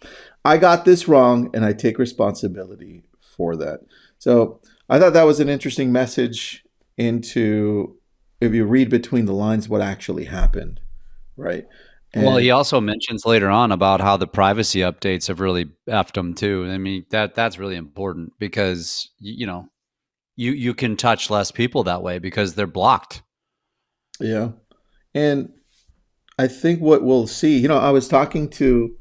I 0.45 0.57
got 0.57 0.85
this 0.85 1.07
wrong 1.07 1.51
and 1.53 1.65
I 1.65 1.75
take 1.75 1.99
responsibility 1.99 3.03
for 3.21 3.55
that. 3.57 3.81
So 4.19 4.61
I 4.89 4.99
thought 4.99 5.13
that 5.13 5.25
was 5.25 5.41
an 5.41 5.49
interesting 5.49 5.93
message 5.93 6.65
into 6.97 7.97
if 8.43 8.53
you 8.53 8.65
read 8.65 8.91
between 8.91 9.27
the 9.27 9.33
lines 9.33 9.69
what 9.69 9.81
actually 9.81 10.25
happened, 10.25 10.81
right? 11.37 11.65
And 12.13 12.27
well, 12.27 12.37
he 12.37 12.51
also 12.51 12.81
mentions 12.81 13.25
later 13.25 13.49
on 13.49 13.73
about 13.73 14.01
how 14.01 14.17
the 14.17 14.27
privacy 14.27 14.81
updates 14.81 15.29
have 15.29 15.41
really 15.41 15.71
effed 15.89 16.17
him 16.17 16.35
too. 16.35 16.67
I 16.69 16.77
mean 16.77 17.07
that 17.11 17.35
that's 17.35 17.59
really 17.59 17.77
important 17.77 18.33
because 18.39 19.11
you 19.19 19.47
know 19.47 19.69
you 20.37 20.53
you 20.53 20.75
can 20.75 20.97
touch 20.97 21.31
less 21.31 21.51
people 21.51 21.85
that 21.85 22.03
way 22.03 22.19
because 22.19 22.55
they're 22.55 22.67
blocked. 22.67 23.23
Yeah, 24.21 24.51
and 25.15 25.53
I 26.39 26.49
think 26.49 26.81
what 26.81 27.05
we'll 27.05 27.29
see. 27.29 27.59
You 27.59 27.69
know, 27.69 27.79
I 27.79 27.91
was 27.91 28.09
talking 28.09 28.51
to 28.51 28.97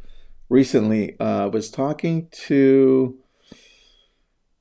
recently. 0.50 1.20
Uh, 1.20 1.44
I 1.44 1.48
was 1.48 1.70
talking 1.72 2.30
to. 2.46 3.18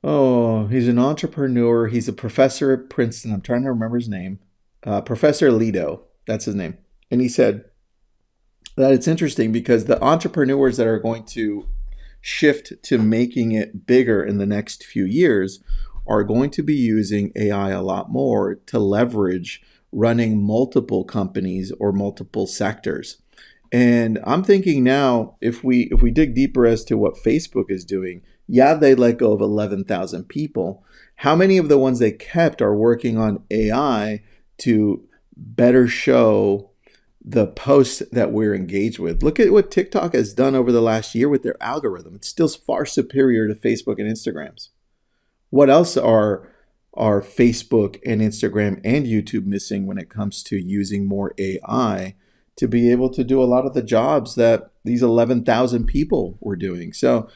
Oh, 0.02 0.66
he's 0.68 0.88
an 0.88 0.98
entrepreneur. 0.98 1.86
He's 1.86 2.08
a 2.08 2.14
professor 2.14 2.72
at 2.72 2.88
Princeton. 2.88 3.34
I'm 3.34 3.42
trying 3.42 3.64
to 3.64 3.68
remember 3.68 3.98
his 3.98 4.08
name 4.08 4.38
uh, 4.84 5.00
Professor 5.00 5.50
Lido, 5.52 6.04
that's 6.26 6.44
his 6.44 6.54
name, 6.54 6.78
and 7.10 7.20
he 7.20 7.28
said 7.28 7.64
that 8.76 8.92
it's 8.92 9.08
interesting 9.08 9.52
because 9.52 9.84
the 9.84 10.02
entrepreneurs 10.02 10.76
that 10.76 10.86
are 10.86 10.98
going 10.98 11.24
to 11.24 11.66
shift 12.20 12.72
to 12.82 12.98
making 12.98 13.52
it 13.52 13.86
bigger 13.86 14.22
in 14.22 14.38
the 14.38 14.46
next 14.46 14.84
few 14.84 15.04
years 15.04 15.62
are 16.06 16.24
going 16.24 16.50
to 16.50 16.62
be 16.62 16.74
using 16.74 17.32
AI 17.36 17.70
a 17.70 17.82
lot 17.82 18.10
more 18.10 18.56
to 18.66 18.78
leverage 18.78 19.62
running 19.92 20.42
multiple 20.42 21.04
companies 21.04 21.72
or 21.78 21.92
multiple 21.92 22.46
sectors. 22.46 23.20
And 23.72 24.18
I'm 24.24 24.42
thinking 24.42 24.82
now, 24.82 25.36
if 25.40 25.62
we 25.62 25.88
if 25.92 26.02
we 26.02 26.10
dig 26.10 26.34
deeper 26.34 26.66
as 26.66 26.84
to 26.84 26.98
what 26.98 27.14
Facebook 27.14 27.66
is 27.68 27.84
doing, 27.84 28.22
yeah, 28.48 28.74
they 28.74 28.96
let 28.96 29.18
go 29.18 29.32
of 29.32 29.40
11,000 29.40 30.24
people. 30.24 30.84
How 31.16 31.36
many 31.36 31.56
of 31.56 31.68
the 31.68 31.78
ones 31.78 31.98
they 31.98 32.10
kept 32.10 32.60
are 32.60 32.74
working 32.74 33.16
on 33.16 33.44
AI 33.50 34.22
to 34.60 35.06
better 35.36 35.88
show 35.88 36.70
the 37.22 37.46
posts 37.46 38.02
that 38.12 38.32
we're 38.32 38.54
engaged 38.54 38.98
with. 38.98 39.22
Look 39.22 39.38
at 39.38 39.52
what 39.52 39.70
TikTok 39.70 40.14
has 40.14 40.32
done 40.32 40.54
over 40.54 40.72
the 40.72 40.80
last 40.80 41.14
year 41.14 41.28
with 41.28 41.42
their 41.42 41.62
algorithm. 41.62 42.14
It's 42.14 42.28
still 42.28 42.48
far 42.48 42.86
superior 42.86 43.46
to 43.46 43.54
Facebook 43.54 43.98
and 43.98 44.10
Instagrams. 44.10 44.68
What 45.50 45.68
else 45.68 45.96
are 45.96 46.48
are 46.94 47.22
Facebook 47.22 48.00
and 48.04 48.20
Instagram 48.20 48.80
and 48.84 49.06
YouTube 49.06 49.46
missing 49.46 49.86
when 49.86 49.96
it 49.96 50.10
comes 50.10 50.42
to 50.42 50.56
using 50.56 51.06
more 51.06 51.32
AI 51.38 52.16
to 52.56 52.66
be 52.66 52.90
able 52.90 53.08
to 53.10 53.22
do 53.22 53.40
a 53.40 53.46
lot 53.46 53.64
of 53.64 53.74
the 53.74 53.82
jobs 53.82 54.34
that 54.34 54.72
these 54.84 55.02
11,000 55.02 55.86
people 55.86 56.36
were 56.40 56.56
doing? 56.56 56.92
So 56.92 57.28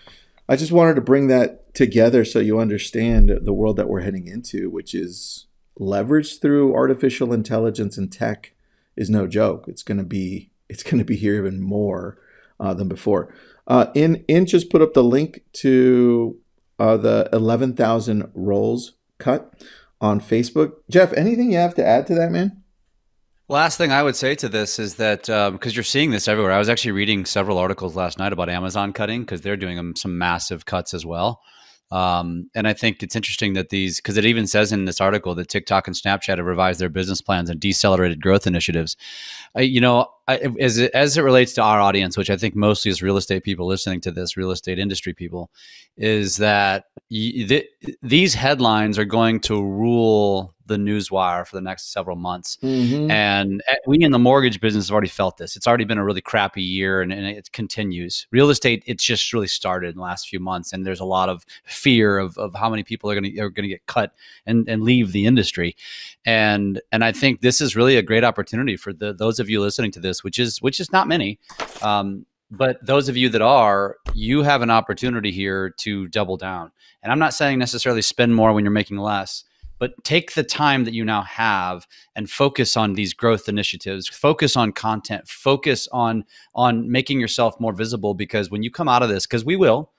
I 0.48 0.56
just 0.56 0.72
wanted 0.72 0.94
to 0.94 1.00
bring 1.00 1.28
that 1.28 1.72
together 1.72 2.24
so 2.24 2.40
you 2.40 2.58
understand 2.58 3.30
the 3.42 3.52
world 3.52 3.76
that 3.76 3.88
we're 3.88 4.00
heading 4.00 4.26
into, 4.26 4.70
which 4.70 4.92
is 4.92 5.46
leverage 5.78 6.40
through 6.40 6.74
artificial 6.74 7.32
intelligence 7.32 7.98
and 7.98 8.12
tech 8.12 8.52
is 8.96 9.10
no 9.10 9.26
joke. 9.26 9.64
It's 9.68 9.82
going 9.82 9.98
to 9.98 10.04
be 10.04 10.50
it's 10.68 10.82
going 10.82 10.98
to 10.98 11.04
be 11.04 11.16
here 11.16 11.36
even 11.36 11.60
more 11.60 12.18
uh, 12.58 12.74
than 12.74 12.88
before. 12.88 13.34
Uh, 13.66 13.86
in 13.94 14.24
in 14.28 14.46
just 14.46 14.70
put 14.70 14.82
up 14.82 14.94
the 14.94 15.04
link 15.04 15.42
to 15.52 16.38
uh, 16.78 16.96
the 16.96 17.28
eleven 17.32 17.74
thousand 17.74 18.30
roles 18.34 18.94
cut 19.18 19.62
on 20.00 20.20
Facebook. 20.20 20.74
Jeff, 20.90 21.12
anything 21.14 21.52
you 21.52 21.58
have 21.58 21.74
to 21.74 21.86
add 21.86 22.06
to 22.06 22.14
that, 22.14 22.30
man? 22.30 22.62
Last 23.48 23.76
thing 23.76 23.92
I 23.92 24.02
would 24.02 24.16
say 24.16 24.34
to 24.36 24.48
this 24.48 24.78
is 24.78 24.94
that 24.94 25.22
because 25.22 25.48
um, 25.48 25.58
you're 25.62 25.84
seeing 25.84 26.10
this 26.10 26.28
everywhere. 26.28 26.52
I 26.52 26.58
was 26.58 26.70
actually 26.70 26.92
reading 26.92 27.26
several 27.26 27.58
articles 27.58 27.94
last 27.94 28.18
night 28.18 28.32
about 28.32 28.48
Amazon 28.48 28.94
cutting 28.94 29.20
because 29.20 29.42
they're 29.42 29.56
doing 29.56 29.94
some 29.96 30.16
massive 30.16 30.64
cuts 30.64 30.94
as 30.94 31.04
well. 31.04 31.42
Um, 31.90 32.50
and 32.54 32.66
I 32.66 32.72
think 32.72 33.02
it's 33.02 33.14
interesting 33.14 33.52
that 33.52 33.68
these, 33.68 33.98
because 33.98 34.16
it 34.16 34.24
even 34.24 34.46
says 34.46 34.72
in 34.72 34.84
this 34.84 35.00
article 35.00 35.34
that 35.36 35.48
TikTok 35.48 35.86
and 35.86 35.94
Snapchat 35.94 36.38
have 36.38 36.46
revised 36.46 36.80
their 36.80 36.88
business 36.88 37.20
plans 37.20 37.50
and 37.50 37.60
decelerated 37.60 38.20
growth 38.20 38.46
initiatives. 38.46 38.96
You 39.56 39.80
know, 39.80 40.08
I, 40.26 40.38
as 40.58 40.78
it, 40.78 40.90
as 40.92 41.16
it 41.16 41.22
relates 41.22 41.52
to 41.54 41.62
our 41.62 41.80
audience, 41.80 42.16
which 42.16 42.30
I 42.30 42.36
think 42.36 42.56
mostly 42.56 42.90
is 42.90 43.02
real 43.02 43.16
estate 43.16 43.44
people 43.44 43.66
listening 43.66 44.00
to 44.02 44.10
this, 44.10 44.36
real 44.36 44.50
estate 44.50 44.78
industry 44.78 45.12
people, 45.12 45.50
is 45.96 46.38
that 46.38 46.86
y- 47.10 47.44
th- 47.46 47.68
these 48.02 48.34
headlines 48.34 48.98
are 48.98 49.04
going 49.04 49.40
to 49.40 49.62
rule 49.62 50.53
the 50.66 50.78
news 50.78 51.10
wire 51.10 51.44
for 51.44 51.56
the 51.56 51.60
next 51.60 51.92
several 51.92 52.16
months. 52.16 52.58
Mm-hmm. 52.62 53.10
And 53.10 53.62
eh, 53.68 53.74
we 53.86 54.02
in 54.02 54.12
the 54.12 54.18
mortgage 54.18 54.60
business 54.60 54.88
have 54.88 54.92
already 54.92 55.08
felt 55.08 55.36
this. 55.36 55.56
It's 55.56 55.66
already 55.66 55.84
been 55.84 55.98
a 55.98 56.04
really 56.04 56.20
crappy 56.20 56.62
year 56.62 57.02
and, 57.02 57.12
and, 57.12 57.26
it 57.26 57.52
continues. 57.52 58.26
Real 58.30 58.50
estate, 58.50 58.82
it's 58.86 59.04
just 59.04 59.32
really 59.32 59.46
started 59.46 59.90
in 59.90 59.96
the 59.96 60.02
last 60.02 60.28
few 60.28 60.40
months. 60.40 60.72
And 60.72 60.86
there's 60.86 61.00
a 61.00 61.04
lot 61.04 61.28
of 61.28 61.44
fear 61.64 62.18
of, 62.18 62.38
of 62.38 62.54
how 62.54 62.70
many 62.70 62.82
people 62.82 63.10
are 63.10 63.20
going 63.20 63.34
to 63.34 63.40
are 63.40 63.50
going 63.50 63.68
to 63.68 63.74
get 63.74 63.86
cut 63.86 64.12
and, 64.46 64.68
and 64.68 64.82
leave 64.82 65.12
the 65.12 65.26
industry. 65.26 65.76
And 66.24 66.80
and 66.92 67.04
I 67.04 67.12
think 67.12 67.40
this 67.40 67.60
is 67.60 67.76
really 67.76 67.96
a 67.96 68.02
great 68.02 68.24
opportunity 68.24 68.76
for 68.76 68.92
the 68.92 69.12
those 69.12 69.40
of 69.40 69.50
you 69.50 69.60
listening 69.60 69.90
to 69.92 70.00
this, 70.00 70.24
which 70.24 70.38
is 70.38 70.62
which 70.62 70.80
is 70.80 70.92
not 70.92 71.08
many. 71.08 71.38
Um, 71.82 72.26
But 72.50 72.78
those 72.86 73.08
of 73.08 73.16
you 73.16 73.28
that 73.30 73.42
are, 73.42 73.96
you 74.14 74.42
have 74.42 74.62
an 74.62 74.70
opportunity 74.70 75.32
here 75.32 75.70
to 75.78 76.06
double 76.08 76.36
down. 76.36 76.70
And 77.02 77.10
I'm 77.10 77.18
not 77.18 77.34
saying 77.34 77.58
necessarily 77.58 78.02
spend 78.02 78.34
more 78.34 78.52
when 78.52 78.64
you're 78.64 78.70
making 78.70 78.98
less, 78.98 79.44
but 79.78 79.92
take 80.04 80.34
the 80.34 80.44
time 80.44 80.84
that 80.84 80.94
you 80.94 81.04
now 81.04 81.22
have 81.22 81.86
and 82.14 82.30
focus 82.30 82.76
on 82.76 82.94
these 82.94 83.12
growth 83.12 83.48
initiatives. 83.48 84.08
Focus 84.08 84.56
on 84.56 84.72
content. 84.72 85.28
Focus 85.28 85.88
on 85.92 86.24
on 86.54 86.90
making 86.90 87.20
yourself 87.20 87.58
more 87.60 87.72
visible 87.72 88.14
because 88.14 88.50
when 88.50 88.62
you 88.62 88.70
come 88.70 88.88
out 88.88 89.02
of 89.02 89.08
this 89.08 89.26
because 89.26 89.44
we 89.44 89.56
will 89.56 89.92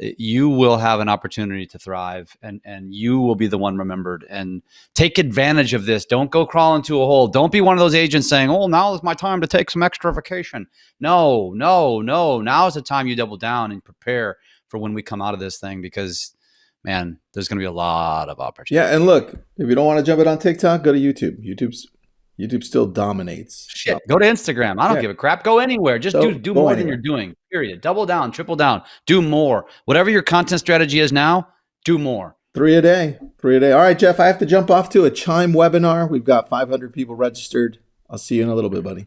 eh, 0.00 0.12
you 0.18 0.48
will 0.48 0.76
have 0.76 1.00
an 1.00 1.08
opportunity 1.08 1.66
to 1.66 1.78
thrive 1.78 2.36
and 2.42 2.60
and 2.64 2.94
you 2.94 3.20
will 3.20 3.36
be 3.36 3.46
the 3.46 3.58
one 3.58 3.76
remembered. 3.76 4.24
And 4.28 4.62
take 4.94 5.18
advantage 5.18 5.74
of 5.74 5.86
this. 5.86 6.04
Don't 6.04 6.30
go 6.30 6.44
crawl 6.44 6.74
into 6.76 7.00
a 7.00 7.06
hole. 7.06 7.28
Don't 7.28 7.52
be 7.52 7.60
one 7.60 7.76
of 7.76 7.80
those 7.80 7.94
agents 7.94 8.28
saying 8.28 8.50
oh 8.50 8.66
now 8.66 8.94
is 8.94 9.02
my 9.02 9.14
time 9.14 9.40
to 9.40 9.46
take 9.46 9.70
some 9.70 9.82
extra 9.82 10.12
vacation. 10.12 10.66
No 11.00 11.52
no 11.54 12.00
no. 12.00 12.40
Now 12.40 12.66
is 12.66 12.74
the 12.74 12.82
time 12.82 13.06
you 13.06 13.16
double 13.16 13.36
down 13.36 13.72
and 13.72 13.84
prepare 13.84 14.38
for 14.68 14.78
when 14.78 14.94
we 14.94 15.02
come 15.02 15.22
out 15.22 15.34
of 15.34 15.40
this 15.40 15.58
thing 15.58 15.80
because 15.80 16.34
man 16.84 17.18
there's 17.32 17.48
going 17.48 17.56
to 17.56 17.62
be 17.62 17.66
a 17.66 17.72
lot 17.72 18.28
of 18.28 18.40
opportunity 18.40 18.84
yeah 18.84 18.94
and 18.94 19.06
look 19.06 19.34
if 19.56 19.68
you 19.68 19.74
don't 19.74 19.86
want 19.86 19.98
to 19.98 20.04
jump 20.04 20.20
it 20.20 20.26
on 20.26 20.38
tiktok 20.38 20.82
go 20.82 20.92
to 20.92 20.98
youtube 20.98 21.38
youtube's 21.44 21.86
YouTube 22.40 22.64
still 22.64 22.86
dominates. 22.86 23.68
Shit, 23.68 23.98
go 24.08 24.18
to 24.18 24.24
Instagram. 24.24 24.80
I 24.80 24.88
don't 24.88 24.96
yeah. 24.96 25.02
give 25.02 25.10
a 25.10 25.14
crap. 25.14 25.44
Go 25.44 25.58
anywhere. 25.58 25.98
Just 25.98 26.18
do 26.18 26.34
do 26.34 26.54
more 26.54 26.72
anywhere. 26.72 26.76
than 26.76 26.88
you're 26.88 26.96
doing. 26.96 27.36
Period. 27.50 27.80
Double 27.80 28.06
down, 28.06 28.32
triple 28.32 28.56
down. 28.56 28.82
Do 29.06 29.20
more. 29.22 29.66
Whatever 29.84 30.10
your 30.10 30.22
content 30.22 30.60
strategy 30.60 30.98
is 31.00 31.12
now, 31.12 31.48
do 31.84 31.98
more. 31.98 32.36
Three 32.54 32.74
a 32.74 32.82
day. 32.82 33.18
Three 33.38 33.56
a 33.56 33.60
day. 33.60 33.72
All 33.72 33.80
right, 33.80 33.98
Jeff. 33.98 34.18
I 34.18 34.26
have 34.26 34.38
to 34.38 34.46
jump 34.46 34.70
off 34.70 34.88
to 34.90 35.04
a 35.04 35.10
Chime 35.10 35.52
webinar. 35.52 36.08
We've 36.08 36.24
got 36.24 36.48
500 36.48 36.92
people 36.92 37.14
registered. 37.14 37.78
I'll 38.10 38.18
see 38.18 38.36
you 38.36 38.42
in 38.42 38.48
a 38.48 38.54
little 38.54 38.70
bit, 38.70 38.82
buddy. 38.82 39.06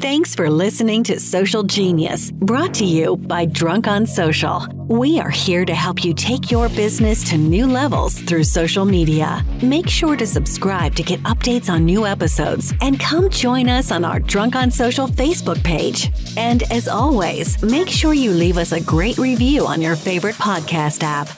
Thanks 0.00 0.34
for 0.34 0.50
listening 0.50 1.02
to 1.04 1.18
Social 1.18 1.62
Genius, 1.62 2.30
brought 2.30 2.74
to 2.74 2.84
you 2.84 3.16
by 3.16 3.46
Drunk 3.46 3.88
on 3.88 4.04
Social. 4.06 4.66
We 4.88 5.18
are 5.18 5.30
here 5.30 5.64
to 5.64 5.74
help 5.74 6.04
you 6.04 6.12
take 6.12 6.50
your 6.50 6.68
business 6.68 7.24
to 7.30 7.38
new 7.38 7.66
levels 7.66 8.20
through 8.20 8.44
social 8.44 8.84
media. 8.84 9.42
Make 9.62 9.88
sure 9.88 10.14
to 10.14 10.26
subscribe 10.26 10.94
to 10.96 11.02
get 11.02 11.22
updates 11.22 11.70
on 11.70 11.86
new 11.86 12.04
episodes 12.04 12.74
and 12.82 13.00
come 13.00 13.30
join 13.30 13.70
us 13.70 13.90
on 13.90 14.04
our 14.04 14.20
Drunk 14.20 14.54
on 14.54 14.70
Social 14.70 15.08
Facebook 15.08 15.64
page. 15.64 16.10
And 16.36 16.64
as 16.70 16.88
always, 16.88 17.62
make 17.62 17.88
sure 17.88 18.12
you 18.12 18.32
leave 18.32 18.58
us 18.58 18.72
a 18.72 18.82
great 18.82 19.16
review 19.16 19.66
on 19.66 19.80
your 19.80 19.96
favorite 19.96 20.36
podcast 20.36 21.02
app. 21.04 21.28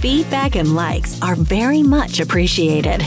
Feedback 0.00 0.56
and 0.56 0.74
likes 0.74 1.20
are 1.20 1.36
very 1.36 1.82
much 1.82 2.20
appreciated. 2.20 3.02